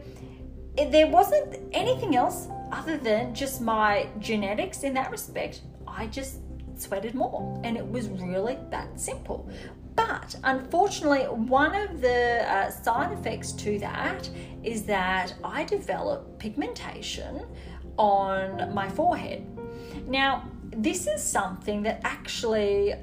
there 0.77 1.07
wasn't 1.07 1.57
anything 1.71 2.15
else 2.15 2.47
other 2.71 2.97
than 2.97 3.33
just 3.33 3.61
my 3.61 4.07
genetics 4.19 4.83
in 4.83 4.93
that 4.95 5.11
respect. 5.11 5.61
I 5.87 6.07
just 6.07 6.39
sweated 6.75 7.15
more, 7.15 7.59
and 7.63 7.77
it 7.77 7.87
was 7.87 8.09
really 8.09 8.57
that 8.69 8.99
simple. 8.99 9.49
But 9.95 10.35
unfortunately, 10.43 11.23
one 11.23 11.73
of 11.73 12.01
the 12.01 12.45
uh, 12.51 12.69
side 12.69 13.13
effects 13.13 13.53
to 13.53 13.79
that 13.79 14.29
is 14.63 14.83
that 14.83 15.33
I 15.43 15.63
developed 15.63 16.37
pigmentation 16.37 17.45
on 17.97 18.73
my 18.73 18.89
forehead. 18.89 19.45
Now, 20.07 20.49
this 20.71 21.07
is 21.07 21.23
something 21.23 21.81
that 21.83 22.01
actually 22.03 22.93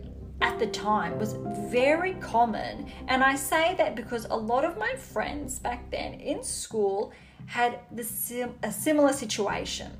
at 0.42 0.58
the 0.58 0.66
time 0.66 1.18
was 1.18 1.34
very 1.70 2.14
common. 2.14 2.90
And 3.08 3.22
I 3.22 3.36
say 3.36 3.74
that 3.78 3.94
because 3.94 4.26
a 4.26 4.36
lot 4.36 4.64
of 4.64 4.76
my 4.76 4.94
friends 4.96 5.58
back 5.58 5.88
then 5.90 6.14
in 6.14 6.42
school 6.42 7.12
had 7.46 7.80
the 7.90 8.04
sim- 8.04 8.54
a 8.62 8.72
similar 8.72 9.12
situation. 9.12 9.90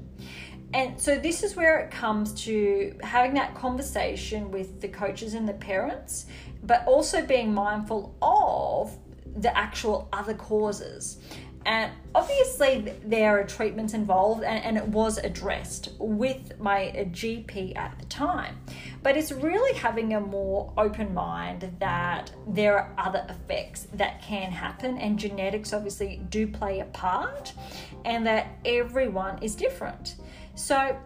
And 0.75 0.99
so 0.99 1.19
this 1.19 1.43
is 1.43 1.55
where 1.55 1.79
it 1.81 1.91
comes 1.91 2.33
to 2.45 2.97
having 3.03 3.35
that 3.35 3.55
conversation 3.55 4.51
with 4.51 4.81
the 4.81 4.89
coaches 4.89 5.35
and 5.35 5.47
the 5.47 5.53
parents, 5.55 6.27
but 6.63 6.87
also 6.87 7.25
being 7.25 7.53
mindful 7.53 8.17
of 8.23 8.97
the 9.37 9.57
actual 9.57 10.09
other 10.13 10.35
causes. 10.35 11.19
And 11.65 11.93
obviously, 12.15 12.93
there 13.05 13.39
are 13.39 13.45
treatments 13.45 13.95
involved, 13.95 14.43
and, 14.43 14.65
and, 14.65 14.77
it 14.77 14.87
was 14.89 15.19
addressed 15.19 15.91
with 15.99 16.59
my 16.59 16.89
uh, 16.91 17.05
GP 17.05 17.77
at 17.77 17.99
the 17.99 18.05
time. 18.07 18.59
But 19.03 19.17
it's 19.17 19.31
really 19.31 19.73
having 19.79 20.15
a 20.15 20.21
more 20.21 20.73
open 20.77 21.15
mind 21.15 21.73
that 21.79 22.33
there 22.49 22.77
are 22.77 22.95
other 22.99 23.25
effects 23.29 23.87
that 23.95 24.21
can 24.23 24.51
happen, 24.51 24.99
and 24.99 25.19
genetics 25.19 25.73
obviously 25.73 26.21
do 26.31 26.47
play 26.47 26.81
a 26.81 26.87
part, 26.87 27.53
and 28.05 28.27
that 28.27 28.49
everyone 28.65 29.39
is 29.43 29.55
different. 29.55 30.17
So, 30.55 30.97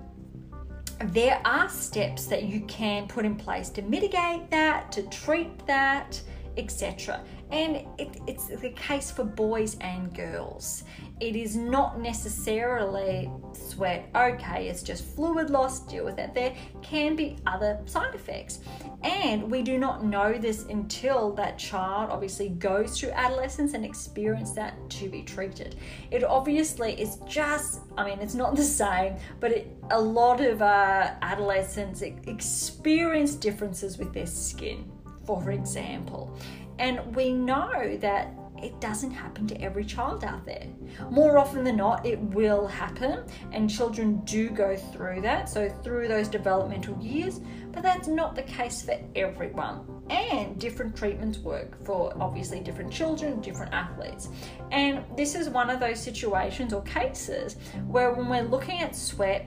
there 1.04 1.40
are 1.44 1.68
steps 1.68 2.26
that 2.26 2.44
you 2.44 2.60
can 2.62 3.06
put 3.06 3.26
in 3.26 3.36
place 3.36 3.68
to 3.70 3.82
mitigate 3.82 4.50
that, 4.50 4.90
to 4.92 5.02
treat 5.04 5.66
that, 5.66 6.20
etc. 6.56 7.20
And 7.50 7.76
it, 7.98 8.20
it's 8.26 8.48
the 8.48 8.70
case 8.70 9.10
for 9.10 9.24
boys 9.24 9.76
and 9.80 10.12
girls. 10.14 10.82
It 11.20 11.36
is 11.36 11.56
not 11.56 12.00
necessarily 12.00 13.30
sweat, 13.52 14.08
okay, 14.14 14.68
it's 14.68 14.82
just 14.82 15.04
fluid 15.04 15.50
loss, 15.50 15.80
deal 15.80 16.04
with 16.04 16.18
it. 16.18 16.34
There 16.34 16.54
can 16.82 17.14
be 17.14 17.36
other 17.46 17.80
side 17.86 18.14
effects. 18.14 18.60
And 19.02 19.50
we 19.50 19.62
do 19.62 19.78
not 19.78 20.04
know 20.04 20.34
this 20.34 20.64
until 20.64 21.32
that 21.34 21.58
child 21.58 22.10
obviously 22.10 22.48
goes 22.48 22.98
through 22.98 23.10
adolescence 23.10 23.74
and 23.74 23.84
experience 23.84 24.52
that 24.52 24.74
to 24.90 25.08
be 25.08 25.22
treated. 25.22 25.76
It 26.10 26.24
obviously 26.24 27.00
is 27.00 27.18
just, 27.28 27.82
I 27.96 28.04
mean, 28.04 28.18
it's 28.18 28.34
not 28.34 28.56
the 28.56 28.64
same, 28.64 29.16
but 29.38 29.52
it, 29.52 29.76
a 29.90 30.00
lot 30.00 30.40
of 30.40 30.62
uh, 30.62 31.12
adolescents 31.22 32.02
experience 32.02 33.34
differences 33.34 33.98
with 33.98 34.12
their 34.12 34.26
skin 34.26 34.90
for 35.26 35.50
example. 35.50 36.36
And 36.78 37.14
we 37.14 37.32
know 37.32 37.96
that 37.98 38.34
it 38.62 38.80
doesn't 38.80 39.10
happen 39.10 39.46
to 39.46 39.60
every 39.60 39.84
child 39.84 40.24
out 40.24 40.44
there. 40.44 40.66
More 41.10 41.38
often 41.38 41.64
than 41.64 41.76
not, 41.76 42.06
it 42.06 42.18
will 42.18 42.66
happen, 42.66 43.24
and 43.52 43.68
children 43.68 44.22
do 44.24 44.48
go 44.50 44.76
through 44.76 45.20
that, 45.22 45.48
so 45.48 45.68
through 45.82 46.08
those 46.08 46.28
developmental 46.28 46.98
years, 46.98 47.40
but 47.72 47.82
that's 47.82 48.08
not 48.08 48.34
the 48.34 48.42
case 48.42 48.82
for 48.82 48.98
everyone. 49.14 49.80
And 50.08 50.58
different 50.58 50.96
treatments 50.96 51.38
work 51.38 51.84
for 51.84 52.14
obviously 52.20 52.60
different 52.60 52.92
children, 52.92 53.40
different 53.40 53.74
athletes. 53.74 54.28
And 54.70 55.04
this 55.16 55.34
is 55.34 55.48
one 55.48 55.68
of 55.68 55.80
those 55.80 56.00
situations 56.00 56.72
or 56.72 56.82
cases 56.82 57.56
where 57.86 58.12
when 58.12 58.28
we're 58.28 58.48
looking 58.48 58.80
at 58.80 58.94
sweat 58.94 59.46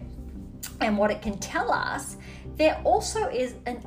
and 0.82 0.98
what 0.98 1.12
it 1.12 1.22
can 1.22 1.38
tell 1.38 1.72
us, 1.72 2.18
there 2.56 2.82
also 2.84 3.30
is 3.30 3.56
an, 3.66 3.82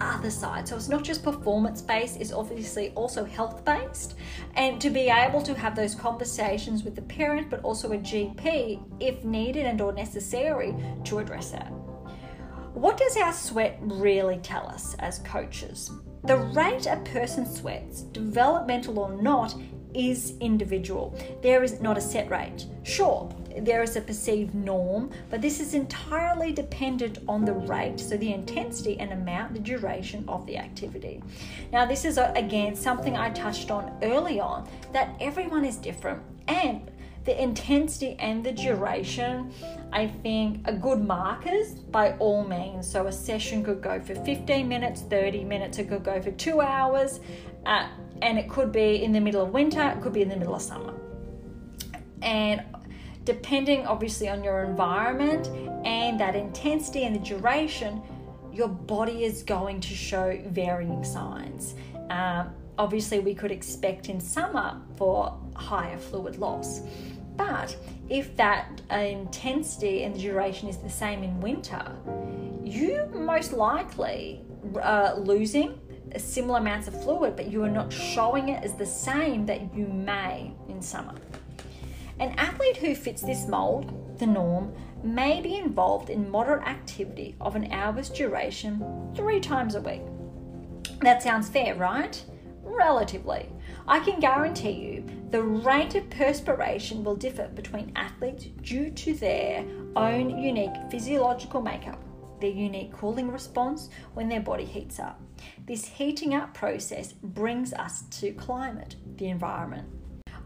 other 0.00 0.30
side. 0.30 0.66
So 0.68 0.76
it's 0.76 0.88
not 0.88 1.04
just 1.04 1.22
performance 1.22 1.82
based, 1.82 2.20
it's 2.20 2.32
obviously 2.32 2.90
also 2.90 3.24
health 3.24 3.64
based. 3.64 4.14
And 4.54 4.80
to 4.80 4.90
be 4.90 5.08
able 5.08 5.42
to 5.42 5.54
have 5.54 5.76
those 5.76 5.94
conversations 5.94 6.84
with 6.84 6.94
the 6.94 7.02
parent, 7.02 7.50
but 7.50 7.62
also 7.62 7.92
a 7.92 7.98
GP 7.98 8.82
if 9.00 9.24
needed 9.24 9.66
and 9.66 9.80
or 9.80 9.92
necessary 9.92 10.74
to 11.04 11.18
address 11.18 11.50
that. 11.50 11.70
What 12.72 12.96
does 12.96 13.16
our 13.16 13.32
sweat 13.32 13.78
really 13.80 14.38
tell 14.38 14.66
us 14.66 14.94
as 14.98 15.18
coaches? 15.20 15.90
The 16.24 16.38
rate 16.38 16.86
a 16.86 16.96
person 17.04 17.46
sweats, 17.46 18.02
developmental 18.02 18.98
or 18.98 19.20
not, 19.20 19.54
is 19.94 20.34
individual. 20.40 21.16
There 21.42 21.62
is 21.62 21.80
not 21.80 21.98
a 21.98 22.00
set 22.00 22.30
rate. 22.30 22.66
Sure, 22.82 23.30
there 23.56 23.82
is 23.82 23.96
a 23.96 24.00
perceived 24.00 24.54
norm, 24.54 25.10
but 25.30 25.40
this 25.40 25.60
is 25.60 25.74
entirely 25.74 26.52
dependent 26.52 27.18
on 27.28 27.44
the 27.44 27.52
rate, 27.52 28.00
so 28.00 28.16
the 28.16 28.32
intensity 28.32 28.98
and 28.98 29.12
amount, 29.12 29.54
the 29.54 29.60
duration 29.60 30.24
of 30.28 30.46
the 30.46 30.58
activity. 30.58 31.22
Now, 31.72 31.84
this 31.86 32.04
is 32.04 32.18
again 32.18 32.74
something 32.74 33.16
I 33.16 33.30
touched 33.30 33.70
on 33.70 33.96
early 34.02 34.40
on 34.40 34.68
that 34.92 35.14
everyone 35.20 35.64
is 35.64 35.76
different 35.76 36.22
and 36.48 36.90
the 37.24 37.42
intensity 37.42 38.16
and 38.18 38.44
the 38.44 38.52
duration, 38.52 39.50
I 39.92 40.08
think, 40.08 40.68
are 40.68 40.74
good 40.74 41.02
markers 41.02 41.72
by 41.72 42.12
all 42.18 42.44
means. 42.44 42.90
So, 42.90 43.06
a 43.06 43.12
session 43.12 43.64
could 43.64 43.80
go 43.80 43.98
for 43.98 44.14
15 44.14 44.68
minutes, 44.68 45.02
30 45.02 45.44
minutes, 45.44 45.78
it 45.78 45.88
could 45.88 46.04
go 46.04 46.20
for 46.20 46.32
two 46.32 46.60
hours, 46.60 47.20
uh, 47.64 47.88
and 48.20 48.38
it 48.38 48.50
could 48.50 48.72
be 48.72 49.02
in 49.02 49.12
the 49.12 49.20
middle 49.20 49.42
of 49.42 49.54
winter, 49.54 49.82
it 49.88 50.02
could 50.02 50.12
be 50.12 50.20
in 50.20 50.28
the 50.28 50.36
middle 50.36 50.54
of 50.54 50.60
summer. 50.60 50.92
And 52.20 52.62
depending 53.24 53.86
obviously 53.86 54.28
on 54.28 54.44
your 54.44 54.64
environment 54.64 55.48
and 55.86 56.18
that 56.20 56.36
intensity 56.36 57.04
and 57.04 57.14
the 57.14 57.20
duration, 57.20 58.02
your 58.52 58.68
body 58.68 59.24
is 59.24 59.42
going 59.42 59.80
to 59.80 59.94
show 59.94 60.40
varying 60.46 61.02
signs. 61.04 61.74
Um, 62.10 62.54
obviously, 62.78 63.18
we 63.18 63.34
could 63.34 63.50
expect 63.50 64.08
in 64.08 64.20
summer 64.20 64.80
for 64.96 65.38
higher 65.56 65.98
fluid 65.98 66.36
loss. 66.36 66.82
But 67.36 67.76
if 68.08 68.36
that 68.36 68.80
intensity 68.90 70.04
and 70.04 70.14
the 70.14 70.20
duration 70.20 70.68
is 70.68 70.76
the 70.76 70.90
same 70.90 71.24
in 71.24 71.40
winter, 71.40 71.84
you 72.62 73.06
most 73.12 73.52
likely 73.52 74.44
uh, 74.80 75.14
losing 75.18 75.80
similar 76.16 76.60
amounts 76.60 76.86
of 76.86 77.02
fluid, 77.02 77.34
but 77.34 77.50
you 77.50 77.62
are 77.64 77.70
not 77.70 77.92
showing 77.92 78.50
it 78.50 78.62
as 78.62 78.74
the 78.74 78.86
same 78.86 79.46
that 79.46 79.74
you 79.74 79.86
may 79.86 80.52
in 80.68 80.80
summer. 80.80 81.14
An 82.20 82.30
athlete 82.38 82.76
who 82.76 82.94
fits 82.94 83.22
this 83.22 83.46
mold, 83.46 84.18
the 84.18 84.26
norm, 84.26 84.72
may 85.02 85.40
be 85.40 85.56
involved 85.56 86.10
in 86.10 86.30
moderate 86.30 86.62
activity 86.62 87.34
of 87.40 87.56
an 87.56 87.70
hour's 87.72 88.08
duration 88.08 89.12
three 89.14 89.40
times 89.40 89.74
a 89.74 89.80
week. 89.80 90.02
That 91.00 91.22
sounds 91.22 91.48
fair, 91.48 91.74
right? 91.74 92.24
Relatively. 92.62 93.48
I 93.86 93.98
can 94.00 94.20
guarantee 94.20 94.70
you 94.70 95.04
the 95.30 95.42
rate 95.42 95.96
of 95.96 96.08
perspiration 96.08 97.02
will 97.02 97.16
differ 97.16 97.48
between 97.48 97.92
athletes 97.96 98.46
due 98.62 98.90
to 98.90 99.14
their 99.14 99.64
own 99.96 100.38
unique 100.38 100.74
physiological 100.90 101.60
makeup, 101.60 102.02
their 102.40 102.50
unique 102.50 102.92
cooling 102.92 103.30
response 103.30 103.90
when 104.14 104.28
their 104.28 104.40
body 104.40 104.64
heats 104.64 105.00
up. 105.00 105.20
This 105.66 105.84
heating 105.84 106.34
up 106.34 106.54
process 106.54 107.12
brings 107.12 107.72
us 107.74 108.02
to 108.20 108.32
climate, 108.32 108.96
the 109.16 109.28
environment. 109.28 109.88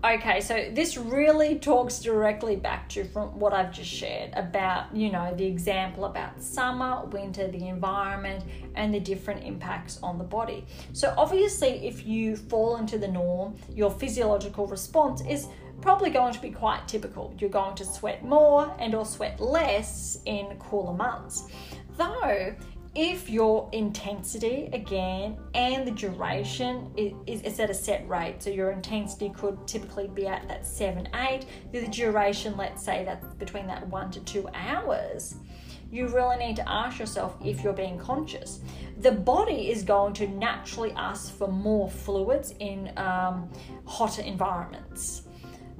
Okay, 0.05 0.41
so 0.41 0.71
this 0.73 0.97
really 0.97 1.59
talks 1.59 1.99
directly 1.99 2.55
back 2.55 2.89
to 2.91 3.03
from 3.03 3.37
what 3.37 3.53
I've 3.53 3.73
just 3.73 3.91
shared 3.91 4.33
about, 4.35 4.95
you 4.95 5.11
know, 5.11 5.35
the 5.35 5.45
example 5.45 6.05
about 6.05 6.41
summer, 6.41 7.05
winter, 7.07 7.49
the 7.49 7.67
environment, 7.67 8.45
and 8.77 8.95
the 8.95 9.01
different 9.01 9.43
impacts 9.43 9.99
on 10.01 10.17
the 10.17 10.23
body. 10.23 10.65
So 10.93 11.13
obviously, 11.19 11.89
if 11.89 12.07
you 12.07 12.37
fall 12.37 12.77
into 12.77 12.97
the 12.97 13.09
norm, 13.09 13.57
your 13.75 13.91
physiological 13.91 14.69
response 14.69 15.21
is 15.23 15.49
probably 15.81 16.11
going 16.11 16.33
to 16.33 16.41
be 16.41 16.51
quite 16.51 16.87
typical. 16.87 17.35
You're 17.41 17.51
going 17.51 17.75
to 17.75 17.85
sweat 17.85 18.25
more 18.25 18.73
and 18.79 18.95
or 18.95 19.05
sweat 19.05 19.41
less 19.41 20.21
in 20.27 20.57
cooler 20.61 20.95
months. 20.95 21.49
Though 21.97 22.55
if 22.95 23.29
your 23.29 23.69
intensity 23.73 24.69
again 24.73 25.37
and 25.55 25.87
the 25.87 25.91
duration 25.91 26.91
is, 26.97 27.43
is, 27.43 27.61
at 27.61 27.71
a 27.71 27.75
set 27.75 28.09
rate 28.09 28.43
so 28.43 28.51
your 28.51 28.71
intensity 28.71 29.31
could 29.31 29.59
typically 29.67 30.09
be 30.09 30.27
at 30.27 30.47
that 30.49 30.67
7 30.67 31.09
8 31.15 31.45
the 31.73 31.87
duration 31.89 32.57
let's 32.57 32.85
say 32.85 33.05
that's 33.05 33.27
between 33.35 33.67
that 33.67 33.87
1 33.89 34.11
to 34.13 34.21
2 34.21 34.49
hours 34.55 35.37
you 35.91 36.07
really 36.09 36.37
need 36.37 36.57
to 36.57 36.69
ask 36.69 36.99
yourself 36.99 37.37
if 37.43 37.65
you're 37.65 37.73
being 37.73 37.99
conscious. 37.99 38.61
The 39.01 39.13
body 39.13 39.71
is 39.71 39.83
going 39.83 40.13
to 40.15 40.29
naturally 40.29 40.93
ask 40.93 41.35
for 41.35 41.49
more 41.49 41.89
fluids 41.89 42.53
in 42.59 42.93
um, 42.99 43.49
hotter 43.87 44.23
environments. 44.23 45.23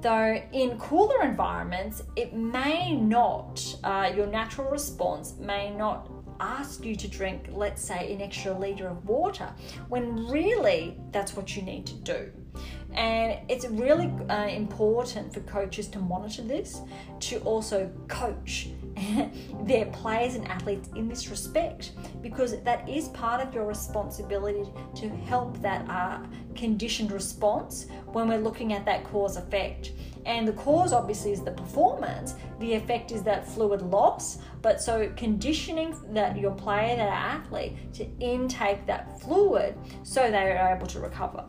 Though 0.01 0.41
in 0.53 0.79
cooler 0.79 1.23
environments 1.23 2.03
it 2.15 2.33
may 2.33 2.95
not 2.95 3.61
uh, 3.83 4.11
your 4.15 4.27
natural 4.27 4.71
response 4.71 5.35
may 5.37 5.71
not 5.71 6.18
ask 6.39 6.85
you 6.85 6.95
to 6.95 7.07
drink, 7.07 7.49
let's 7.51 7.81
say, 7.81 8.13
an 8.13 8.21
extra 8.21 8.57
liter 8.57 8.87
of 8.87 9.05
water, 9.05 9.53
when 9.87 10.27
really 10.27 10.97
that's 11.11 11.35
what 11.35 11.55
you 11.55 11.61
need 11.61 11.85
to 11.87 11.95
do. 11.95 12.31
And 12.93 13.39
it's 13.49 13.65
really 13.67 14.11
uh, 14.29 14.47
important 14.47 15.33
for 15.33 15.41
coaches 15.41 15.87
to 15.89 15.99
monitor 15.99 16.41
this, 16.41 16.81
to 17.21 17.39
also 17.39 17.91
coach 18.07 18.69
their 19.63 19.85
players 19.87 20.35
and 20.35 20.47
athletes 20.47 20.89
in 20.95 21.07
this 21.07 21.29
respect, 21.29 21.91
because 22.21 22.59
that 22.61 22.87
is 22.87 23.09
part 23.09 23.45
of 23.45 23.53
your 23.53 23.65
responsibility 23.65 24.69
to 24.95 25.09
help 25.09 25.61
that 25.61 25.87
uh, 25.89 26.19
conditioned 26.55 27.11
response 27.11 27.87
when 28.07 28.27
we're 28.27 28.39
looking 28.39 28.73
at 28.73 28.85
that 28.85 29.03
cause 29.05 29.37
effect. 29.37 29.91
And 30.25 30.47
the 30.47 30.53
cause 30.53 30.93
obviously 30.93 31.31
is 31.31 31.43
the 31.43 31.51
performance, 31.51 32.35
the 32.59 32.73
effect 32.73 33.11
is 33.11 33.23
that 33.23 33.47
fluid 33.47 33.81
loss. 33.81 34.39
But 34.61 34.81
so 34.81 35.11
conditioning 35.15 35.95
that 36.11 36.37
your 36.37 36.51
player, 36.51 36.95
that 36.97 37.09
athlete, 37.09 37.93
to 37.93 38.05
intake 38.19 38.85
that 38.85 39.21
fluid 39.21 39.75
so 40.03 40.29
they 40.29 40.51
are 40.51 40.75
able 40.75 40.87
to 40.87 40.99
recover. 40.99 41.45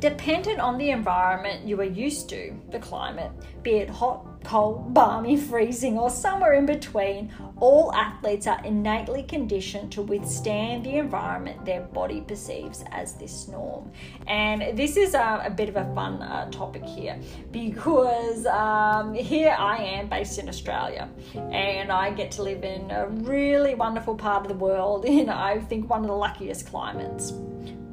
Dependent 0.00 0.60
on 0.60 0.76
the 0.76 0.90
environment 0.90 1.66
you 1.66 1.80
are 1.80 1.84
used 1.84 2.28
to, 2.28 2.54
the 2.70 2.78
climate, 2.78 3.30
be 3.62 3.76
it 3.76 3.88
hot, 3.88 4.44
cold, 4.44 4.92
balmy, 4.92 5.38
freezing, 5.38 5.98
or 5.98 6.10
somewhere 6.10 6.52
in 6.52 6.66
between, 6.66 7.32
all 7.58 7.92
athletes 7.94 8.46
are 8.46 8.62
innately 8.62 9.22
conditioned 9.22 9.90
to 9.92 10.02
withstand 10.02 10.84
the 10.84 10.96
environment 10.96 11.64
their 11.64 11.80
body 11.80 12.20
perceives 12.20 12.84
as 12.92 13.14
this 13.14 13.48
norm. 13.48 13.90
And 14.26 14.76
this 14.76 14.98
is 14.98 15.14
a, 15.14 15.42
a 15.46 15.50
bit 15.50 15.70
of 15.70 15.76
a 15.76 15.94
fun 15.94 16.20
uh, 16.20 16.50
topic 16.50 16.84
here 16.84 17.18
because 17.50 18.44
um, 18.46 19.14
here 19.14 19.56
I 19.58 19.78
am 19.78 20.08
based 20.08 20.38
in 20.38 20.48
Australia 20.48 21.08
and 21.34 21.90
I 21.90 22.10
get 22.10 22.30
to 22.32 22.42
live 22.42 22.64
in 22.64 22.90
a 22.90 23.08
really 23.08 23.74
wonderful 23.74 24.14
part 24.14 24.42
of 24.42 24.48
the 24.48 24.58
world 24.58 25.06
in, 25.06 25.30
I 25.30 25.58
think, 25.58 25.88
one 25.88 26.02
of 26.02 26.08
the 26.08 26.16
luckiest 26.16 26.66
climates. 26.66 27.32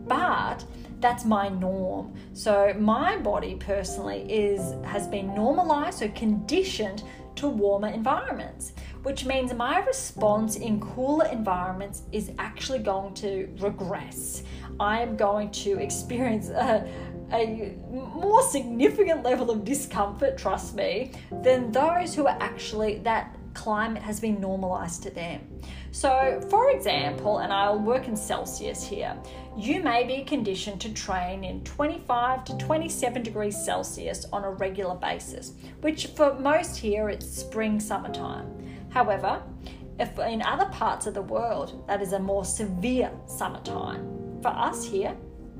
But 0.06 0.66
that's 1.04 1.26
my 1.26 1.50
norm. 1.50 2.14
So 2.32 2.74
my 2.80 3.18
body 3.18 3.56
personally 3.56 4.22
is 4.32 4.74
has 4.86 5.06
been 5.06 5.36
normalized, 5.36 6.00
so 6.00 6.08
conditioned 6.10 7.04
to 7.36 7.50
warmer 7.50 7.90
environments, 7.90 8.74
which 9.04 9.26
means 9.26 9.54
my 9.54 9.84
response 9.84 10.56
in 10.56 10.80
cooler 10.80 11.26
environments 11.26 12.04
is 12.14 12.32
actually 12.38 12.80
going 12.80 13.14
to 13.16 13.50
regress. 13.60 14.44
I 14.80 15.02
am 15.02 15.18
going 15.18 15.52
to 15.64 15.78
experience 15.80 16.50
a, 16.50 16.88
a 17.34 17.76
more 17.92 18.44
significant 18.44 19.24
level 19.24 19.52
of 19.52 19.66
discomfort, 19.66 20.38
trust 20.38 20.74
me, 20.74 21.12
than 21.44 21.72
those 21.72 22.16
who 22.16 22.28
are 22.28 22.38
actually 22.40 23.00
that 23.00 23.36
climate 23.54 24.02
has 24.02 24.20
been 24.20 24.40
normalized 24.40 25.04
to 25.04 25.12
them. 25.12 25.42
So, 25.92 26.42
for 26.50 26.72
example, 26.72 27.40
and 27.40 27.54
I'll 27.54 27.80
work 27.80 28.08
in 28.08 28.16
Celsius 28.16 28.84
here, 28.84 29.16
you 29.58 29.84
may 29.84 30.04
be 30.04 30.24
conditioned 30.24 30.82
to 30.82 30.94
train 30.94 31.44
in 31.44 31.64
25 31.64 32.44
to 32.46 32.58
27 32.58 33.24
degrees 33.24 33.64
Celsius 33.64 34.26
on 34.34 34.44
a 34.44 34.50
regular 34.50 34.96
basis, 34.96 35.54
which 35.82 36.08
for 36.08 36.34
most 36.40 36.78
here 36.78 37.10
it's 37.10 37.28
spring, 37.28 37.80
summertime. 37.80 38.48
However, 38.90 39.44
if 40.00 40.18
in 40.18 40.42
other 40.42 40.66
parts 40.66 41.06
of 41.06 41.14
the 41.14 41.22
world 41.22 41.84
that 41.88 42.02
is 42.02 42.14
a 42.14 42.20
more 42.20 42.46
severe 42.46 43.12
summertime, 43.28 44.40
for 44.42 44.50
us 44.50 44.84
here, 44.84 45.16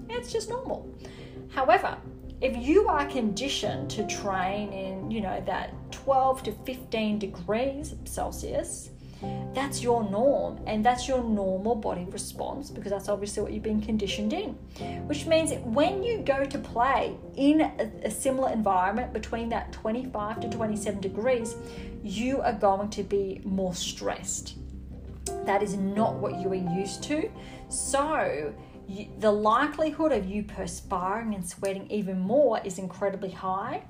it's 0.10 0.32
just 0.32 0.50
normal. 0.50 0.94
However, 1.50 1.98
if 2.42 2.58
you 2.58 2.88
are 2.88 3.06
conditioned 3.06 3.90
to 3.92 4.06
train 4.08 4.74
in, 4.74 5.10
you 5.10 5.22
know, 5.22 5.42
that 5.46 5.74
12 5.92 6.44
to 6.44 6.52
15 6.52 7.20
degrees 7.20 7.96
Celsius, 8.06 8.90
that's 9.54 9.84
your 9.84 10.04
norm 10.10 10.60
and 10.66 10.84
that's 10.84 11.08
your 11.08 11.24
normal 11.24 11.76
body 11.76 12.06
response 12.10 12.72
because 12.72 12.92
that's 12.92 13.08
obviously 13.08 13.44
what 13.44 13.52
you've 13.52 13.64
been 13.64 13.82
conditioned 13.82 14.34
in. 14.34 14.50
Which 15.08 15.26
means 15.26 15.54
when 15.64 16.04
you 16.04 16.20
go 16.20 16.44
to 16.44 16.58
play 16.58 17.16
in 17.36 17.62
a, 17.62 17.92
a 18.04 18.12
similar 18.12 18.52
environment 18.52 19.14
between 19.14 19.50
that 19.50 19.72
25 19.72 20.40
to 20.42 20.50
27 20.50 21.02
degrees, 21.02 21.56
you 22.04 22.42
are 22.42 22.54
going 22.54 22.90
to 22.90 23.04
be 23.04 23.42
more 23.44 23.74
stressed. 23.74 24.56
That 25.46 25.62
is 25.62 25.76
not 25.76 26.16
what 26.16 26.40
you 26.40 26.50
are 26.50 26.78
used 26.78 27.04
to. 27.04 27.32
So, 27.70 28.54
the 29.20 29.32
likelihood 29.32 30.12
of 30.12 30.26
you 30.26 30.44
perspiring 30.44 31.34
and 31.36 31.48
sweating 31.48 31.90
even 31.90 32.20
more 32.20 32.60
is 32.66 32.78
incredibly 32.80 33.32
high 33.32 33.84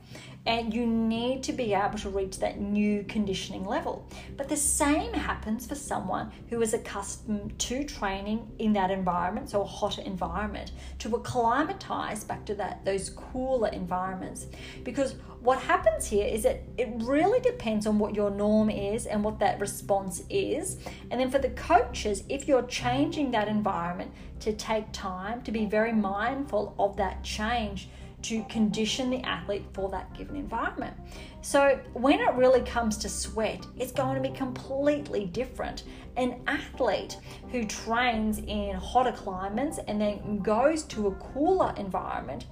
and 0.45 0.73
you 0.73 0.85
need 0.85 1.41
to 1.43 1.53
be 1.53 1.73
able 1.73 1.97
to 1.97 2.09
reach 2.09 2.39
that 2.39 2.59
new 2.59 3.03
conditioning 3.03 3.63
level. 3.65 4.05
But 4.35 4.49
the 4.49 4.57
same 4.57 5.13
happens 5.13 5.65
for 5.65 5.75
someone 5.75 6.31
who 6.49 6.61
is 6.61 6.73
accustomed 6.73 7.57
to 7.59 7.85
training 7.85 8.51
in 8.59 8.73
that 8.73 8.91
environment, 8.91 9.49
so 9.49 9.61
a 9.61 9.65
hotter 9.65 10.01
environment, 10.01 10.73
to 10.99 11.15
acclimatize 11.15 12.25
back 12.25 12.45
to 12.45 12.55
that 12.55 12.83
those 12.83 13.09
cooler 13.09 13.69
environments. 13.69 14.47
Because 14.83 15.15
what 15.39 15.59
happens 15.59 16.05
here 16.05 16.27
is 16.27 16.43
that 16.43 16.61
it 16.77 16.89
really 16.97 17.39
depends 17.39 17.87
on 17.87 17.97
what 17.97 18.13
your 18.13 18.29
norm 18.29 18.69
is 18.69 19.05
and 19.05 19.23
what 19.23 19.39
that 19.39 19.59
response 19.61 20.23
is. 20.29 20.77
And 21.09 21.21
then 21.21 21.31
for 21.31 21.39
the 21.39 21.49
coaches, 21.51 22.23
if 22.27 22.47
you're 22.47 22.63
changing 22.63 23.31
that 23.31 23.47
environment, 23.47 24.11
to 24.41 24.51
take 24.51 24.91
time 24.91 25.41
to 25.41 25.53
be 25.53 25.65
very 25.65 25.93
mindful 25.93 26.75
of 26.77 26.97
that 26.97 27.23
change 27.23 27.87
to 28.23 28.43
condition 28.45 29.09
the 29.09 29.21
athlete 29.21 29.65
for 29.73 29.89
that 29.89 30.13
given 30.13 30.35
environment. 30.35 30.95
So, 31.41 31.79
when 31.93 32.19
it 32.19 32.33
really 32.35 32.61
comes 32.61 32.97
to 32.97 33.09
sweat, 33.09 33.65
it's 33.77 33.91
going 33.91 34.21
to 34.21 34.29
be 34.29 34.35
completely 34.35 35.25
different. 35.25 35.83
An 36.17 36.41
athlete 36.47 37.17
who 37.51 37.65
trains 37.65 38.39
in 38.39 38.75
hotter 38.75 39.11
climates 39.11 39.79
and 39.87 39.99
then 39.99 40.39
goes 40.39 40.83
to 40.83 41.07
a 41.07 41.11
cooler 41.15 41.73
environment 41.77 42.45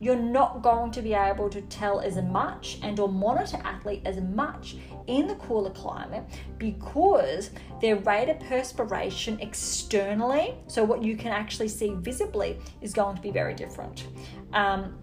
you're 0.00 0.16
not 0.16 0.60
going 0.60 0.90
to 0.90 1.00
be 1.00 1.14
able 1.14 1.48
to 1.48 1.62
tell 1.62 2.00
as 2.00 2.16
much 2.16 2.78
and 2.82 2.98
or 3.00 3.08
monitor 3.08 3.58
athlete 3.64 4.02
as 4.04 4.20
much 4.20 4.76
in 5.06 5.26
the 5.26 5.34
cooler 5.36 5.70
climate 5.70 6.24
because 6.58 7.50
their 7.80 7.96
rate 7.96 8.28
of 8.28 8.38
perspiration 8.40 9.38
externally 9.40 10.54
so 10.66 10.84
what 10.84 11.02
you 11.02 11.16
can 11.16 11.32
actually 11.32 11.68
see 11.68 11.94
visibly 11.98 12.58
is 12.82 12.92
going 12.92 13.16
to 13.16 13.22
be 13.22 13.30
very 13.30 13.54
different 13.54 14.08
um, 14.52 14.94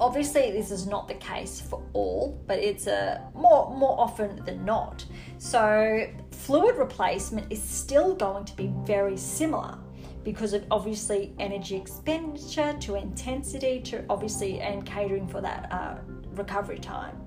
Obviously, 0.00 0.52
this 0.52 0.70
is 0.70 0.86
not 0.86 1.08
the 1.08 1.14
case 1.14 1.60
for 1.60 1.82
all, 1.92 2.40
but 2.46 2.58
it's 2.58 2.86
a 2.86 3.28
more 3.34 3.74
more 3.76 3.98
often 3.98 4.44
than 4.44 4.64
not. 4.64 5.04
So, 5.38 6.06
fluid 6.30 6.76
replacement 6.76 7.50
is 7.50 7.62
still 7.62 8.14
going 8.14 8.44
to 8.44 8.56
be 8.56 8.72
very 8.84 9.16
similar 9.16 9.76
because 10.22 10.52
of 10.52 10.64
obviously 10.70 11.34
energy 11.38 11.76
expenditure 11.76 12.76
to 12.80 12.94
intensity 12.94 13.80
to 13.80 14.04
obviously 14.08 14.60
and 14.60 14.84
catering 14.86 15.26
for 15.26 15.40
that 15.40 15.72
uh, 15.72 15.96
recovery 16.32 16.78
time. 16.78 17.20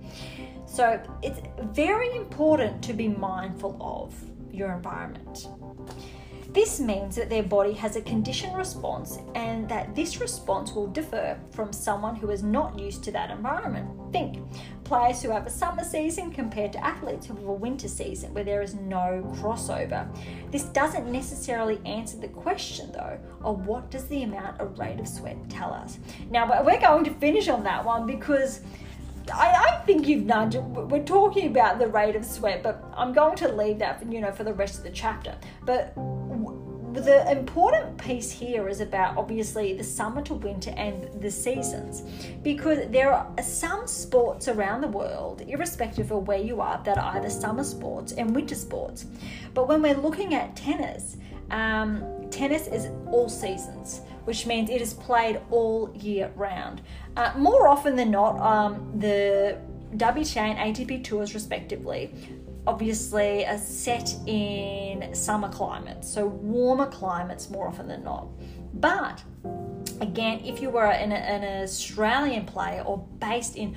So, 0.65 1.01
it's 1.21 1.41
very 1.73 2.15
important 2.15 2.81
to 2.83 2.93
be 2.93 3.09
mindful 3.09 3.75
of 3.81 4.13
your 4.53 4.71
environment. 4.71 5.47
This 6.53 6.81
means 6.81 7.15
that 7.15 7.29
their 7.29 7.43
body 7.43 7.71
has 7.73 7.95
a 7.95 8.01
conditioned 8.01 8.57
response 8.57 9.19
and 9.35 9.69
that 9.69 9.95
this 9.95 10.19
response 10.19 10.73
will 10.73 10.87
differ 10.87 11.39
from 11.51 11.71
someone 11.71 12.13
who 12.13 12.29
is 12.29 12.43
not 12.43 12.77
used 12.77 13.05
to 13.05 13.11
that 13.13 13.31
environment. 13.31 13.87
Think 14.11 14.39
players 14.83 15.21
who 15.21 15.29
have 15.29 15.47
a 15.47 15.49
summer 15.49 15.85
season 15.85 16.29
compared 16.29 16.73
to 16.73 16.85
athletes 16.85 17.25
who 17.25 17.35
have 17.35 17.45
a 17.45 17.53
winter 17.53 17.87
season 17.87 18.33
where 18.33 18.43
there 18.43 18.61
is 18.61 18.75
no 18.75 19.33
crossover. 19.37 20.05
This 20.51 20.63
doesn't 20.63 21.09
necessarily 21.09 21.79
answer 21.85 22.17
the 22.17 22.27
question 22.27 22.91
though 22.91 23.17
of 23.41 23.65
what 23.65 23.89
does 23.89 24.07
the 24.07 24.23
amount 24.23 24.59
of 24.59 24.77
rate 24.77 24.99
of 24.99 25.07
sweat 25.07 25.37
tell 25.49 25.73
us. 25.73 25.99
Now 26.29 26.63
we're 26.65 26.81
going 26.81 27.05
to 27.05 27.13
finish 27.13 27.47
on 27.47 27.63
that 27.63 27.85
one 27.85 28.05
because 28.05 28.59
I, 29.33 29.53
I 29.69 29.85
think 29.85 30.07
you've 30.07 30.25
nudged. 30.25 30.57
We're 30.57 31.03
talking 31.03 31.47
about 31.47 31.79
the 31.79 31.87
rate 31.87 32.15
of 32.17 32.25
sweat, 32.25 32.63
but 32.63 32.83
I'm 32.95 33.13
going 33.13 33.37
to 33.37 33.51
leave 33.53 33.79
that, 33.79 34.01
for, 34.01 34.11
you 34.11 34.19
know, 34.19 34.31
for 34.31 34.43
the 34.43 34.53
rest 34.53 34.79
of 34.79 34.83
the 34.83 34.89
chapter. 34.89 35.35
But 35.63 35.93
the 36.93 37.31
important 37.31 37.97
piece 37.97 38.31
here 38.31 38.67
is 38.67 38.81
about 38.81 39.17
obviously 39.17 39.73
the 39.73 39.83
summer 39.83 40.21
to 40.23 40.33
winter 40.33 40.73
and 40.75 41.09
the 41.21 41.31
seasons. 41.31 42.01
Because 42.43 42.89
there 42.89 43.13
are 43.13 43.27
some 43.41 43.87
sports 43.87 44.47
around 44.47 44.81
the 44.81 44.87
world 44.87 45.41
irrespective 45.47 46.11
of 46.11 46.27
where 46.27 46.39
you 46.39 46.61
are 46.61 46.81
that 46.83 46.97
are 46.97 47.15
either 47.15 47.29
summer 47.29 47.63
sports 47.63 48.13
and 48.13 48.35
winter 48.35 48.55
sports. 48.55 49.05
But 49.53 49.67
when 49.67 49.81
we're 49.81 49.95
looking 49.95 50.33
at 50.33 50.55
tennis 50.55 51.17
um, 51.49 52.29
tennis 52.29 52.67
is 52.67 52.87
all 53.07 53.27
seasons 53.27 54.01
which 54.25 54.45
means 54.45 54.69
it 54.69 54.81
is 54.81 54.93
played 54.93 55.39
all 55.49 55.91
year 55.95 56.31
round. 56.35 56.81
Uh, 57.17 57.33
more 57.37 57.67
often 57.67 57.95
than 57.95 58.11
not 58.11 58.39
um, 58.39 58.91
the 58.99 59.57
WTA 59.95 60.37
and 60.37 60.75
ATP 60.75 61.03
tours 61.03 61.33
respectively 61.33 62.13
obviously 62.67 63.45
are 63.45 63.57
set 63.57 64.15
in 64.27 65.13
summer 65.13 65.49
climates, 65.49 66.11
so 66.11 66.27
warmer 66.27 66.87
climates 66.87 67.49
more 67.49 67.67
often 67.67 67.87
than 67.87 68.03
not. 68.03 68.27
But 68.73 69.23
again, 69.99 70.41
if 70.43 70.61
you 70.61 70.69
were 70.69 70.85
an, 70.85 71.11
an 71.11 71.63
Australian 71.63 72.45
player 72.45 72.81
or 72.81 73.05
based 73.19 73.55
in 73.55 73.75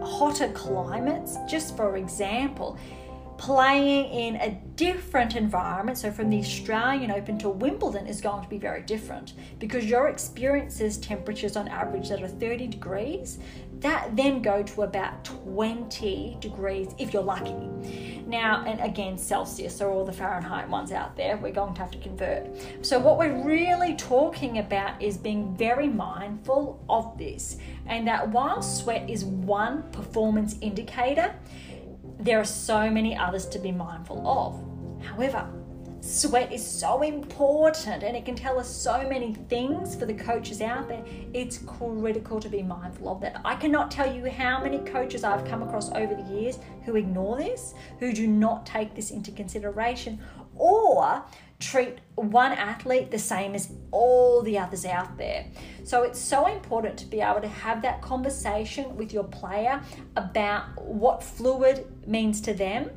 hotter 0.00 0.50
climates, 0.52 1.36
just 1.48 1.76
for 1.76 1.96
example, 1.96 2.78
playing 3.42 4.04
in 4.04 4.36
a 4.36 4.52
different 4.76 5.34
environment, 5.34 5.98
so 5.98 6.12
from 6.12 6.30
the 6.30 6.38
Australian 6.38 7.10
Open 7.10 7.36
to 7.38 7.48
Wimbledon, 7.48 8.06
is 8.06 8.20
going 8.20 8.40
to 8.40 8.48
be 8.48 8.56
very 8.56 8.82
different 8.82 9.32
because 9.58 9.84
your 9.84 10.06
experiences 10.06 10.96
temperatures 10.96 11.56
on 11.56 11.66
average 11.66 12.08
that 12.08 12.22
are 12.22 12.28
30 12.28 12.68
degrees 12.68 13.40
that 13.80 14.14
then 14.14 14.42
go 14.42 14.62
to 14.62 14.82
about 14.82 15.24
20 15.24 16.36
degrees 16.38 16.94
if 17.00 17.12
you're 17.12 17.20
lucky. 17.20 17.68
Now, 18.28 18.64
and 18.64 18.80
again, 18.80 19.18
Celsius 19.18 19.80
or 19.80 19.90
all 19.90 20.04
the 20.04 20.12
Fahrenheit 20.12 20.68
ones 20.68 20.92
out 20.92 21.16
there, 21.16 21.36
we're 21.36 21.50
going 21.50 21.74
to 21.74 21.80
have 21.80 21.90
to 21.90 21.98
convert. 21.98 22.46
So, 22.82 23.00
what 23.00 23.18
we're 23.18 23.44
really 23.44 23.96
talking 23.96 24.58
about 24.58 25.02
is 25.02 25.16
being 25.16 25.56
very 25.56 25.88
mindful 25.88 26.80
of 26.88 27.18
this, 27.18 27.56
and 27.86 28.06
that 28.06 28.28
while 28.28 28.62
sweat 28.62 29.10
is 29.10 29.24
one 29.24 29.82
performance 29.90 30.54
indicator, 30.60 31.34
there 32.22 32.38
are 32.38 32.44
so 32.44 32.88
many 32.88 33.16
others 33.16 33.46
to 33.46 33.58
be 33.58 33.72
mindful 33.72 34.26
of. 34.26 35.04
However, 35.04 35.44
sweat 36.00 36.52
is 36.52 36.64
so 36.64 37.02
important 37.02 38.04
and 38.04 38.16
it 38.16 38.24
can 38.24 38.36
tell 38.36 38.60
us 38.60 38.68
so 38.68 39.08
many 39.08 39.34
things 39.48 39.96
for 39.96 40.06
the 40.06 40.14
coaches 40.14 40.60
out 40.60 40.88
there. 40.88 41.04
It's 41.34 41.58
critical 41.58 42.38
to 42.38 42.48
be 42.48 42.62
mindful 42.62 43.08
of 43.08 43.20
that. 43.22 43.40
I 43.44 43.56
cannot 43.56 43.90
tell 43.90 44.12
you 44.12 44.30
how 44.30 44.62
many 44.62 44.78
coaches 44.78 45.24
I've 45.24 45.44
come 45.44 45.64
across 45.64 45.90
over 45.92 46.14
the 46.14 46.22
years 46.22 46.60
who 46.84 46.94
ignore 46.94 47.36
this, 47.36 47.74
who 47.98 48.12
do 48.12 48.28
not 48.28 48.66
take 48.66 48.94
this 48.94 49.10
into 49.10 49.32
consideration, 49.32 50.20
or 50.54 51.24
treat 51.62 51.98
one 52.16 52.52
athlete 52.52 53.10
the 53.10 53.18
same 53.18 53.54
as 53.54 53.72
all 53.90 54.42
the 54.42 54.58
others 54.58 54.84
out 54.84 55.16
there. 55.16 55.46
So 55.84 56.02
it's 56.02 56.18
so 56.18 56.46
important 56.46 56.98
to 56.98 57.06
be 57.06 57.20
able 57.20 57.40
to 57.40 57.48
have 57.48 57.82
that 57.82 58.02
conversation 58.02 58.96
with 58.96 59.12
your 59.12 59.24
player 59.24 59.80
about 60.16 60.64
what 60.82 61.22
fluid 61.22 61.86
means 62.06 62.40
to 62.42 62.54
them 62.54 62.90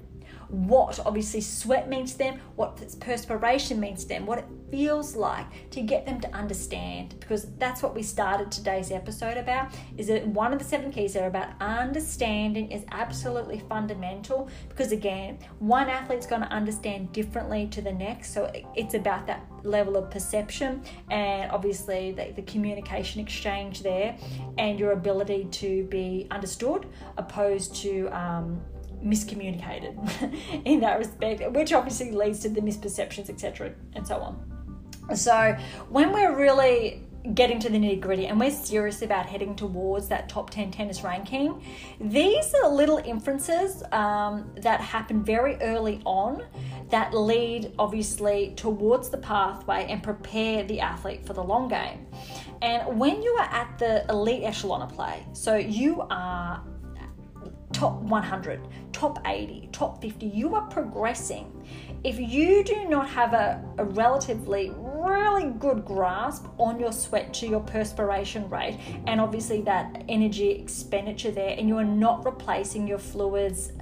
what 0.56 0.99
obviously 1.06 1.41
sweat 1.41 1.89
means 1.89 2.14
to 2.14 2.18
them, 2.18 2.39
what 2.56 2.82
perspiration 2.99 3.80
means 3.80 4.03
to 4.03 4.10
them, 4.10 4.26
what 4.26 4.39
it 4.39 4.45
feels 4.72 5.16
like 5.16 5.70
to 5.72 5.82
get 5.82 6.06
them 6.06 6.22
to 6.22 6.34
understand. 6.34 7.16
Because 7.20 7.47
that's 7.58 7.84
what 7.84 7.93
we 7.93 8.01
started 8.01 8.51
today's 8.51 8.91
episode 8.91 9.38
about 9.38 9.74
is 9.97 10.08
that 10.08 10.26
one 10.28 10.53
of 10.53 10.60
the 10.60 10.66
seven 10.66 10.91
keys 10.91 11.14
there 11.14 11.28
about 11.28 11.49
understanding 11.60 12.72
is 12.72 12.86
absolutely 12.91 13.60
fundamental. 13.68 14.49
Because 14.70 14.91
again 14.91 15.39
one 15.60 15.89
athlete's 15.89 16.26
going 16.26 16.41
to 16.41 16.47
understand 16.47 17.12
differently 17.12 17.68
to 17.68 17.82
the 17.82 17.91
next. 17.91 18.34
So 18.34 18.51
it's 18.76 18.93
about 18.93 19.28
that 19.28 19.45
level 19.64 19.97
of 19.97 20.10
perception 20.10 20.84
and 21.10 21.51
obviously 21.51 22.12
the, 22.12 22.32
the 22.36 22.43
communication 22.43 23.20
exchange 23.20 23.84
there 23.84 24.18
and 24.58 24.80
your 24.80 24.91
ability 24.91 25.47
to 25.51 25.84
be 25.86 26.28
understood 26.32 26.88
opposed 27.18 27.76
to 27.76 28.08
um, 28.10 28.62
miscommunicated 29.06 29.95
in 30.66 30.80
that 30.82 30.97
respect, 30.97 31.51
which 31.51 31.74
obviously 31.74 32.12
leads 32.12 32.39
to 32.39 32.49
the 32.49 32.62
misperceptions, 32.62 33.30
etc., 33.30 33.74
and 33.93 34.06
so 34.06 34.18
on. 34.18 35.16
So, 35.16 35.56
when 35.89 36.12
we're 36.12 36.36
really 36.36 37.06
getting 37.34 37.60
to 37.60 37.70
the 37.70 37.78
nitty 37.78 37.99
gritty 37.99 38.28
and 38.28 38.39
we're 38.39 38.51
serious 38.51 39.01
about 39.01 39.26
heading 39.26 39.56
towards 39.56 40.08
that 40.08 40.30
top 40.30 40.49
10 40.49 40.72
tennis 40.72 41.03
ranking, 41.03 41.64
these 41.99 42.53
are 42.64 42.70
little 42.70 42.97
inferences 42.99 43.84
um, 43.91 44.51
that 44.58 44.80
happen 44.80 45.24
very 45.24 45.56
early 45.62 46.01
on 46.06 46.43
that 46.89 47.14
lead 47.14 47.74
obviously 47.80 48.53
towards 48.56 49.10
the 49.10 49.18
pathway 49.18 49.88
and 49.89 50.03
prepare 50.03 50.64
the 50.64 50.80
athlete 50.80 51.26
for 51.26 51.34
the 51.34 51.43
long 51.43 51.68
game. 51.68 52.06
And 52.62 52.99
when 52.99 53.22
you 53.22 53.32
are 53.39 53.49
at 53.51 53.78
the 53.80 54.06
elite 54.10 54.43
echelon 54.43 54.82
of 54.82 54.93
play, 54.93 55.26
so 55.34 55.56
you 55.56 56.01
are 56.10 56.64
top 57.74 57.95
100, 58.01 58.62
top 58.96 59.20
80, 59.26 59.68
top 59.74 60.02
50. 60.02 60.26
You 60.26 60.56
are 60.56 60.66
progressing. 60.68 61.52
If 62.06 62.18
you 62.18 62.64
do 62.64 62.88
not 62.88 63.10
have 63.10 63.34
a, 63.34 63.62
a 63.78 63.84
relatively, 63.84 64.72
really 64.78 65.52
good 65.60 65.84
grasp 65.84 66.46
on 66.58 66.80
your 66.80 66.93
sweat 66.93 67.34
to 67.36 67.48
your 67.48 67.60
perspiration 67.60 68.50
rate, 68.50 68.80
and 69.06 69.20
obviously 69.20 69.60
that 69.64 70.06
energy 70.08 70.52
expenditure 70.52 71.32
there, 71.32 71.56
and 71.58 71.68
you 71.68 71.78
are 71.78 71.84
not 71.84 72.26
replacing 72.26 72.88
your 72.88 72.98
fluids 72.98 73.74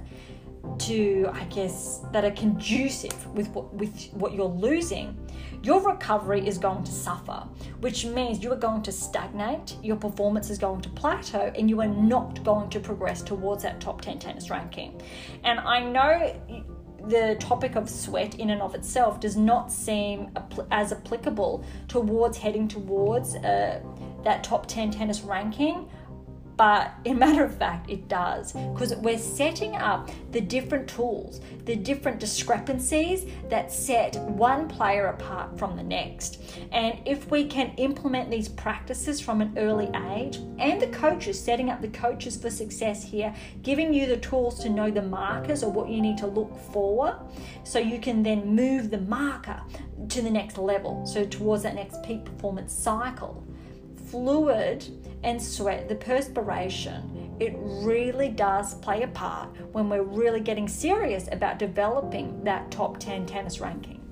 to, 0.80 1.30
I 1.32 1.44
guess, 1.44 2.00
that 2.10 2.24
are 2.24 2.32
conducive 2.32 3.24
with 3.36 3.46
what, 3.50 3.72
with 3.72 4.08
what 4.14 4.32
you're 4.32 4.46
losing, 4.46 5.16
your 5.64 5.80
recovery 5.80 6.46
is 6.46 6.58
going 6.58 6.84
to 6.84 6.92
suffer, 6.92 7.42
which 7.80 8.04
means 8.04 8.42
you 8.42 8.52
are 8.52 8.56
going 8.56 8.82
to 8.82 8.92
stagnate, 8.92 9.76
your 9.82 9.96
performance 9.96 10.50
is 10.50 10.58
going 10.58 10.82
to 10.82 10.90
plateau, 10.90 11.50
and 11.56 11.70
you 11.70 11.80
are 11.80 11.88
not 11.88 12.44
going 12.44 12.68
to 12.68 12.78
progress 12.78 13.22
towards 13.22 13.62
that 13.62 13.80
top 13.80 14.02
10 14.02 14.18
tennis 14.18 14.50
ranking. 14.50 15.00
And 15.42 15.58
I 15.58 15.80
know 15.80 16.38
the 17.08 17.36
topic 17.40 17.76
of 17.76 17.88
sweat 17.88 18.34
in 18.36 18.50
and 18.50 18.60
of 18.60 18.74
itself 18.74 19.20
does 19.20 19.36
not 19.36 19.72
seem 19.72 20.30
as 20.70 20.92
applicable 20.92 21.64
towards 21.88 22.36
heading 22.36 22.68
towards 22.68 23.34
uh, 23.36 23.80
that 24.22 24.44
top 24.44 24.66
10 24.66 24.90
tennis 24.90 25.22
ranking 25.22 25.88
but 26.56 26.92
in 27.04 27.18
matter 27.24 27.44
of 27.44 27.56
fact 27.56 27.90
it 27.90 28.08
does. 28.08 28.52
Because 28.52 28.94
we're 28.96 29.18
setting 29.18 29.76
up 29.76 30.10
the 30.32 30.40
different 30.40 30.88
tools 30.88 31.40
the 31.64 31.76
different 31.76 32.20
discrepancies 32.20 33.26
that 33.48 33.72
set 33.72 34.16
one 34.16 34.68
player 34.68 35.06
apart 35.06 35.58
from 35.58 35.76
the 35.76 35.82
next. 35.82 36.40
And 36.72 36.98
if 37.04 37.30
we 37.30 37.46
can 37.46 37.72
implement 37.76 38.30
these 38.30 38.48
practices 38.48 39.20
from 39.20 39.40
an 39.40 39.54
early 39.56 39.90
age 40.10 40.36
and 40.58 40.80
the 40.80 40.88
coaches 40.88 41.42
setting 41.42 41.70
up 41.70 41.80
the 41.80 41.88
coaches 41.88 42.36
for 42.36 42.50
success 42.50 43.02
here 43.02 43.34
giving 43.62 43.94
you 43.94 44.06
the 44.06 44.16
tools 44.18 44.62
to 44.62 44.68
know 44.68 44.90
the 44.90 45.02
markers 45.02 45.62
or 45.62 45.72
what 45.72 45.88
you 45.88 46.00
need 46.00 46.18
to 46.18 46.26
look 46.26 46.54
for 46.72 47.18
so 47.64 47.78
you 47.78 47.98
can 47.98 48.22
then 48.22 48.54
move 48.54 48.90
the 48.90 49.00
marker 49.00 49.60
to 50.08 50.22
the 50.22 50.30
next 50.30 50.58
level 50.58 51.06
so 51.06 51.24
towards 51.24 51.62
that 51.62 51.74
next 51.74 52.02
peak 52.02 52.24
performance 52.24 52.72
cycle. 52.72 53.42
Fluid 54.10 54.86
and 55.24 55.42
sweat, 55.42 55.88
the 55.88 55.94
perspiration, 55.94 57.34
it 57.40 57.54
really 57.56 58.28
does 58.28 58.74
play 58.74 59.02
a 59.02 59.08
part 59.08 59.48
when 59.72 59.88
we're 59.88 60.02
really 60.02 60.40
getting 60.40 60.68
serious 60.68 61.28
about 61.32 61.58
developing 61.58 62.44
that 62.44 62.70
top 62.70 62.98
10 62.98 63.26
tennis 63.26 63.58
ranking. 63.58 64.03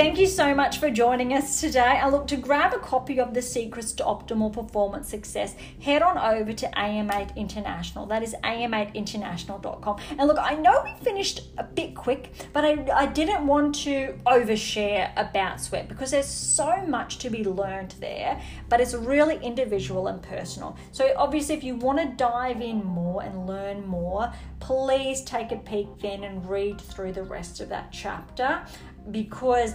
Thank 0.00 0.18
you 0.18 0.26
so 0.26 0.54
much 0.54 0.78
for 0.78 0.88
joining 0.88 1.34
us 1.34 1.60
today. 1.60 2.00
I 2.02 2.08
look 2.08 2.26
to 2.28 2.38
grab 2.38 2.72
a 2.72 2.78
copy 2.78 3.20
of 3.20 3.34
The 3.34 3.42
Secrets 3.42 3.92
to 3.92 4.02
Optimal 4.02 4.50
Performance 4.50 5.10
Success. 5.10 5.54
Head 5.82 6.00
on 6.00 6.16
over 6.16 6.54
to 6.54 6.66
AM8 6.68 7.36
International. 7.36 8.06
That 8.06 8.22
is 8.22 8.34
am8international.com. 8.42 10.00
And 10.18 10.26
look, 10.26 10.38
I 10.40 10.54
know 10.54 10.80
we 10.84 11.04
finished 11.04 11.42
a 11.58 11.64
bit 11.64 11.94
quick, 11.94 12.32
but 12.54 12.64
I, 12.64 12.86
I 12.94 13.06
didn't 13.08 13.46
want 13.46 13.74
to 13.82 14.18
overshare 14.24 15.12
about 15.18 15.60
sweat 15.60 15.86
because 15.86 16.12
there's 16.12 16.24
so 16.24 16.82
much 16.86 17.18
to 17.18 17.28
be 17.28 17.44
learned 17.44 17.94
there, 18.00 18.40
but 18.70 18.80
it's 18.80 18.94
really 18.94 19.38
individual 19.42 20.06
and 20.06 20.22
personal. 20.22 20.78
So, 20.92 21.12
obviously, 21.14 21.56
if 21.56 21.62
you 21.62 21.76
want 21.76 21.98
to 21.98 22.06
dive 22.16 22.62
in 22.62 22.82
more 22.82 23.22
and 23.22 23.46
learn 23.46 23.86
more, 23.86 24.32
please 24.70 25.22
take 25.22 25.50
a 25.50 25.56
peek 25.56 25.88
then 25.98 26.22
and 26.22 26.48
read 26.48 26.80
through 26.80 27.10
the 27.12 27.24
rest 27.24 27.60
of 27.60 27.68
that 27.68 27.90
chapter 27.90 28.64
because 29.10 29.74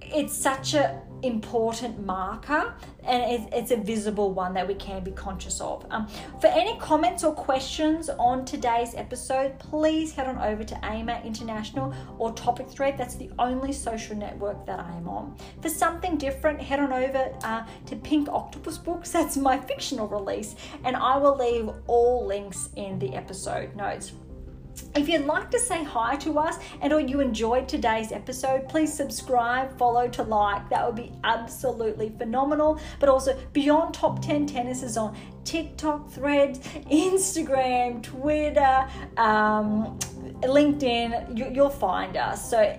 it's 0.00 0.32
such 0.32 0.74
an 0.74 1.00
important 1.24 2.06
marker 2.06 2.72
and 3.04 3.48
it's, 3.52 3.72
a 3.72 3.76
visible 3.76 4.32
one 4.32 4.54
that 4.54 4.68
we 4.68 4.74
can 4.74 5.02
be 5.02 5.10
conscious 5.10 5.60
of. 5.60 5.84
Um, 5.90 6.06
for 6.40 6.46
any 6.46 6.78
comments 6.78 7.24
or 7.24 7.34
questions 7.34 8.08
on 8.10 8.44
today's 8.44 8.94
episode, 8.94 9.58
please 9.58 10.12
head 10.12 10.28
on 10.28 10.38
over 10.38 10.62
to 10.62 10.74
AM8 10.76 11.24
International 11.24 11.92
or 12.18 12.32
Topic 12.32 12.70
Thread. 12.70 12.96
That's 12.96 13.16
the 13.16 13.30
only 13.40 13.72
social 13.72 14.16
network 14.16 14.64
that 14.66 14.78
I 14.78 14.92
am 14.96 15.08
on. 15.08 15.36
For 15.60 15.68
something 15.68 16.16
different, 16.16 16.60
head 16.60 16.78
on 16.78 16.92
over 16.92 17.34
uh, 17.42 17.66
to 17.86 17.96
Pink 17.96 18.28
Octopus 18.28 18.78
Books. 18.78 19.10
That's 19.18 19.36
my 19.36 19.58
fictional 19.58 20.06
release, 20.06 20.54
and 20.84 20.94
I 20.94 21.16
will 21.16 21.36
leave 21.36 21.70
all 21.88 22.24
links 22.24 22.68
in 22.76 23.00
the 23.00 23.16
episode 23.16 23.74
notes. 23.74 24.12
If 24.94 25.08
you'd 25.08 25.26
like 25.26 25.50
to 25.50 25.58
say 25.58 25.84
hi 25.84 26.16
to 26.16 26.38
us 26.38 26.58
and 26.80 26.92
or 26.92 27.00
you 27.00 27.20
enjoyed 27.20 27.68
today's 27.68 28.12
episode, 28.12 28.68
please 28.68 28.92
subscribe, 28.92 29.76
follow 29.78 30.08
to 30.08 30.22
like. 30.22 30.68
That 30.70 30.86
would 30.86 30.96
be 30.96 31.12
absolutely 31.24 32.12
phenomenal. 32.18 32.80
But 33.00 33.08
also 33.08 33.38
Beyond 33.52 33.94
Top 33.94 34.20
10 34.22 34.46
Tennis 34.46 34.82
is 34.82 34.96
on 34.96 35.16
TikTok, 35.44 36.10
Threads, 36.10 36.58
Instagram, 36.90 38.02
Twitter, 38.02 38.88
um, 39.16 39.98
LinkedIn. 40.42 41.36
You, 41.36 41.50
you'll 41.52 41.70
find 41.70 42.16
us. 42.16 42.50
So 42.50 42.78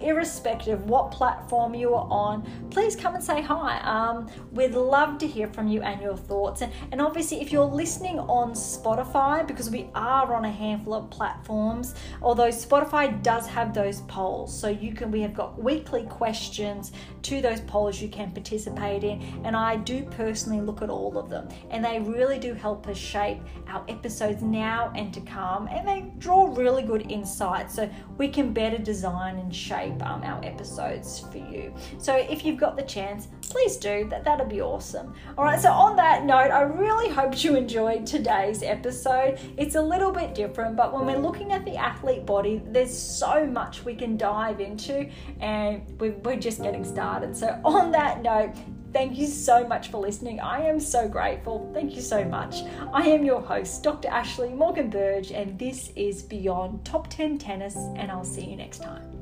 irrespective 0.00 0.80
of 0.80 0.88
what 0.88 1.10
platform 1.10 1.74
you 1.74 1.94
are 1.94 2.06
on, 2.10 2.46
please 2.70 2.94
come 2.96 3.14
and 3.14 3.24
say 3.24 3.40
hi. 3.40 3.78
Um, 3.80 4.28
we'd 4.52 4.74
love 4.74 5.18
to 5.18 5.26
hear 5.26 5.48
from 5.48 5.68
you 5.68 5.82
and 5.82 6.00
your 6.00 6.16
thoughts. 6.16 6.62
And, 6.62 6.72
and 6.92 7.00
obviously, 7.00 7.40
if 7.40 7.52
you're 7.52 7.64
listening 7.64 8.18
on 8.18 8.52
Spotify, 8.52 9.46
because 9.46 9.70
we 9.70 9.88
are 9.94 10.34
on 10.34 10.44
a 10.44 10.50
handful 10.50 10.94
of 10.94 11.10
platforms, 11.10 11.94
although 12.22 12.48
Spotify 12.48 13.22
does 13.22 13.46
have 13.46 13.74
those 13.74 14.02
polls, 14.02 14.58
so 14.58 14.68
you 14.68 14.92
can 14.92 15.10
we 15.10 15.20
have 15.20 15.34
got 15.34 15.62
weekly 15.62 16.04
questions 16.04 16.92
to 17.22 17.40
those 17.40 17.60
polls 17.62 18.00
you 18.00 18.08
can 18.08 18.30
participate 18.30 19.04
in, 19.04 19.22
and 19.44 19.56
I 19.56 19.76
do 19.76 20.02
personally 20.04 20.60
look 20.60 20.82
at 20.82 20.90
all 20.90 21.18
of 21.18 21.28
them, 21.28 21.48
and 21.70 21.84
they 21.84 22.00
really 22.00 22.38
do 22.38 22.54
help 22.54 22.86
us 22.88 22.96
shape 22.96 23.38
our 23.68 23.84
episodes 23.88 24.42
now 24.42 24.92
and 24.94 25.12
to 25.14 25.20
come, 25.20 25.68
and 25.68 25.86
they 25.86 26.10
draw 26.18 26.54
really 26.54 26.82
good 26.82 27.10
insights. 27.10 27.74
So 27.74 27.90
we 28.16 28.28
can 28.28 28.52
better 28.52 28.78
design 28.78 29.38
and 29.38 29.54
shape 29.68 30.02
um, 30.04 30.22
our 30.22 30.42
episodes 30.44 31.20
for 31.30 31.38
you. 31.38 31.74
So 31.98 32.14
if 32.14 32.44
you've 32.44 32.58
got 32.58 32.76
the 32.76 32.82
chance, 32.82 33.28
please 33.42 33.76
do. 33.76 34.06
That 34.08 34.24
that'd 34.24 34.48
be 34.48 34.60
awesome. 34.60 35.14
All 35.36 35.44
right. 35.44 35.60
So 35.60 35.70
on 35.70 35.96
that 35.96 36.24
note, 36.24 36.50
I 36.50 36.62
really 36.62 37.08
hope 37.08 37.42
you 37.42 37.56
enjoyed 37.56 38.06
today's 38.06 38.62
episode. 38.62 39.38
It's 39.56 39.74
a 39.74 39.82
little 39.82 40.12
bit 40.12 40.34
different, 40.34 40.76
but 40.76 40.92
when 40.92 41.06
we're 41.06 41.18
looking 41.18 41.52
at 41.52 41.64
the 41.64 41.76
athlete 41.76 42.24
body, 42.24 42.62
there's 42.66 42.96
so 42.96 43.46
much 43.46 43.84
we 43.84 43.94
can 43.94 44.16
dive 44.16 44.60
into, 44.60 45.08
and 45.40 45.82
we're 46.00 46.36
just 46.36 46.62
getting 46.62 46.84
started. 46.84 47.36
So 47.36 47.60
on 47.64 47.92
that 47.92 48.22
note. 48.22 48.54
Thank 48.90 49.18
you 49.18 49.26
so 49.26 49.68
much 49.68 49.90
for 49.90 49.98
listening. 49.98 50.40
I 50.40 50.62
am 50.62 50.80
so 50.80 51.08
grateful. 51.08 51.70
Thank 51.74 51.94
you 51.94 52.00
so 52.00 52.24
much. 52.24 52.62
I 52.90 53.02
am 53.02 53.22
your 53.22 53.42
host, 53.42 53.82
Dr. 53.82 54.08
Ashley 54.08 54.48
Morgan 54.48 54.88
Burge, 54.88 55.30
and 55.30 55.58
this 55.58 55.92
is 55.94 56.22
Beyond 56.22 56.86
Top 56.86 57.08
10 57.10 57.36
Tennis, 57.36 57.76
and 57.96 58.10
I'll 58.10 58.24
see 58.24 58.46
you 58.46 58.56
next 58.56 58.78
time. 58.78 59.17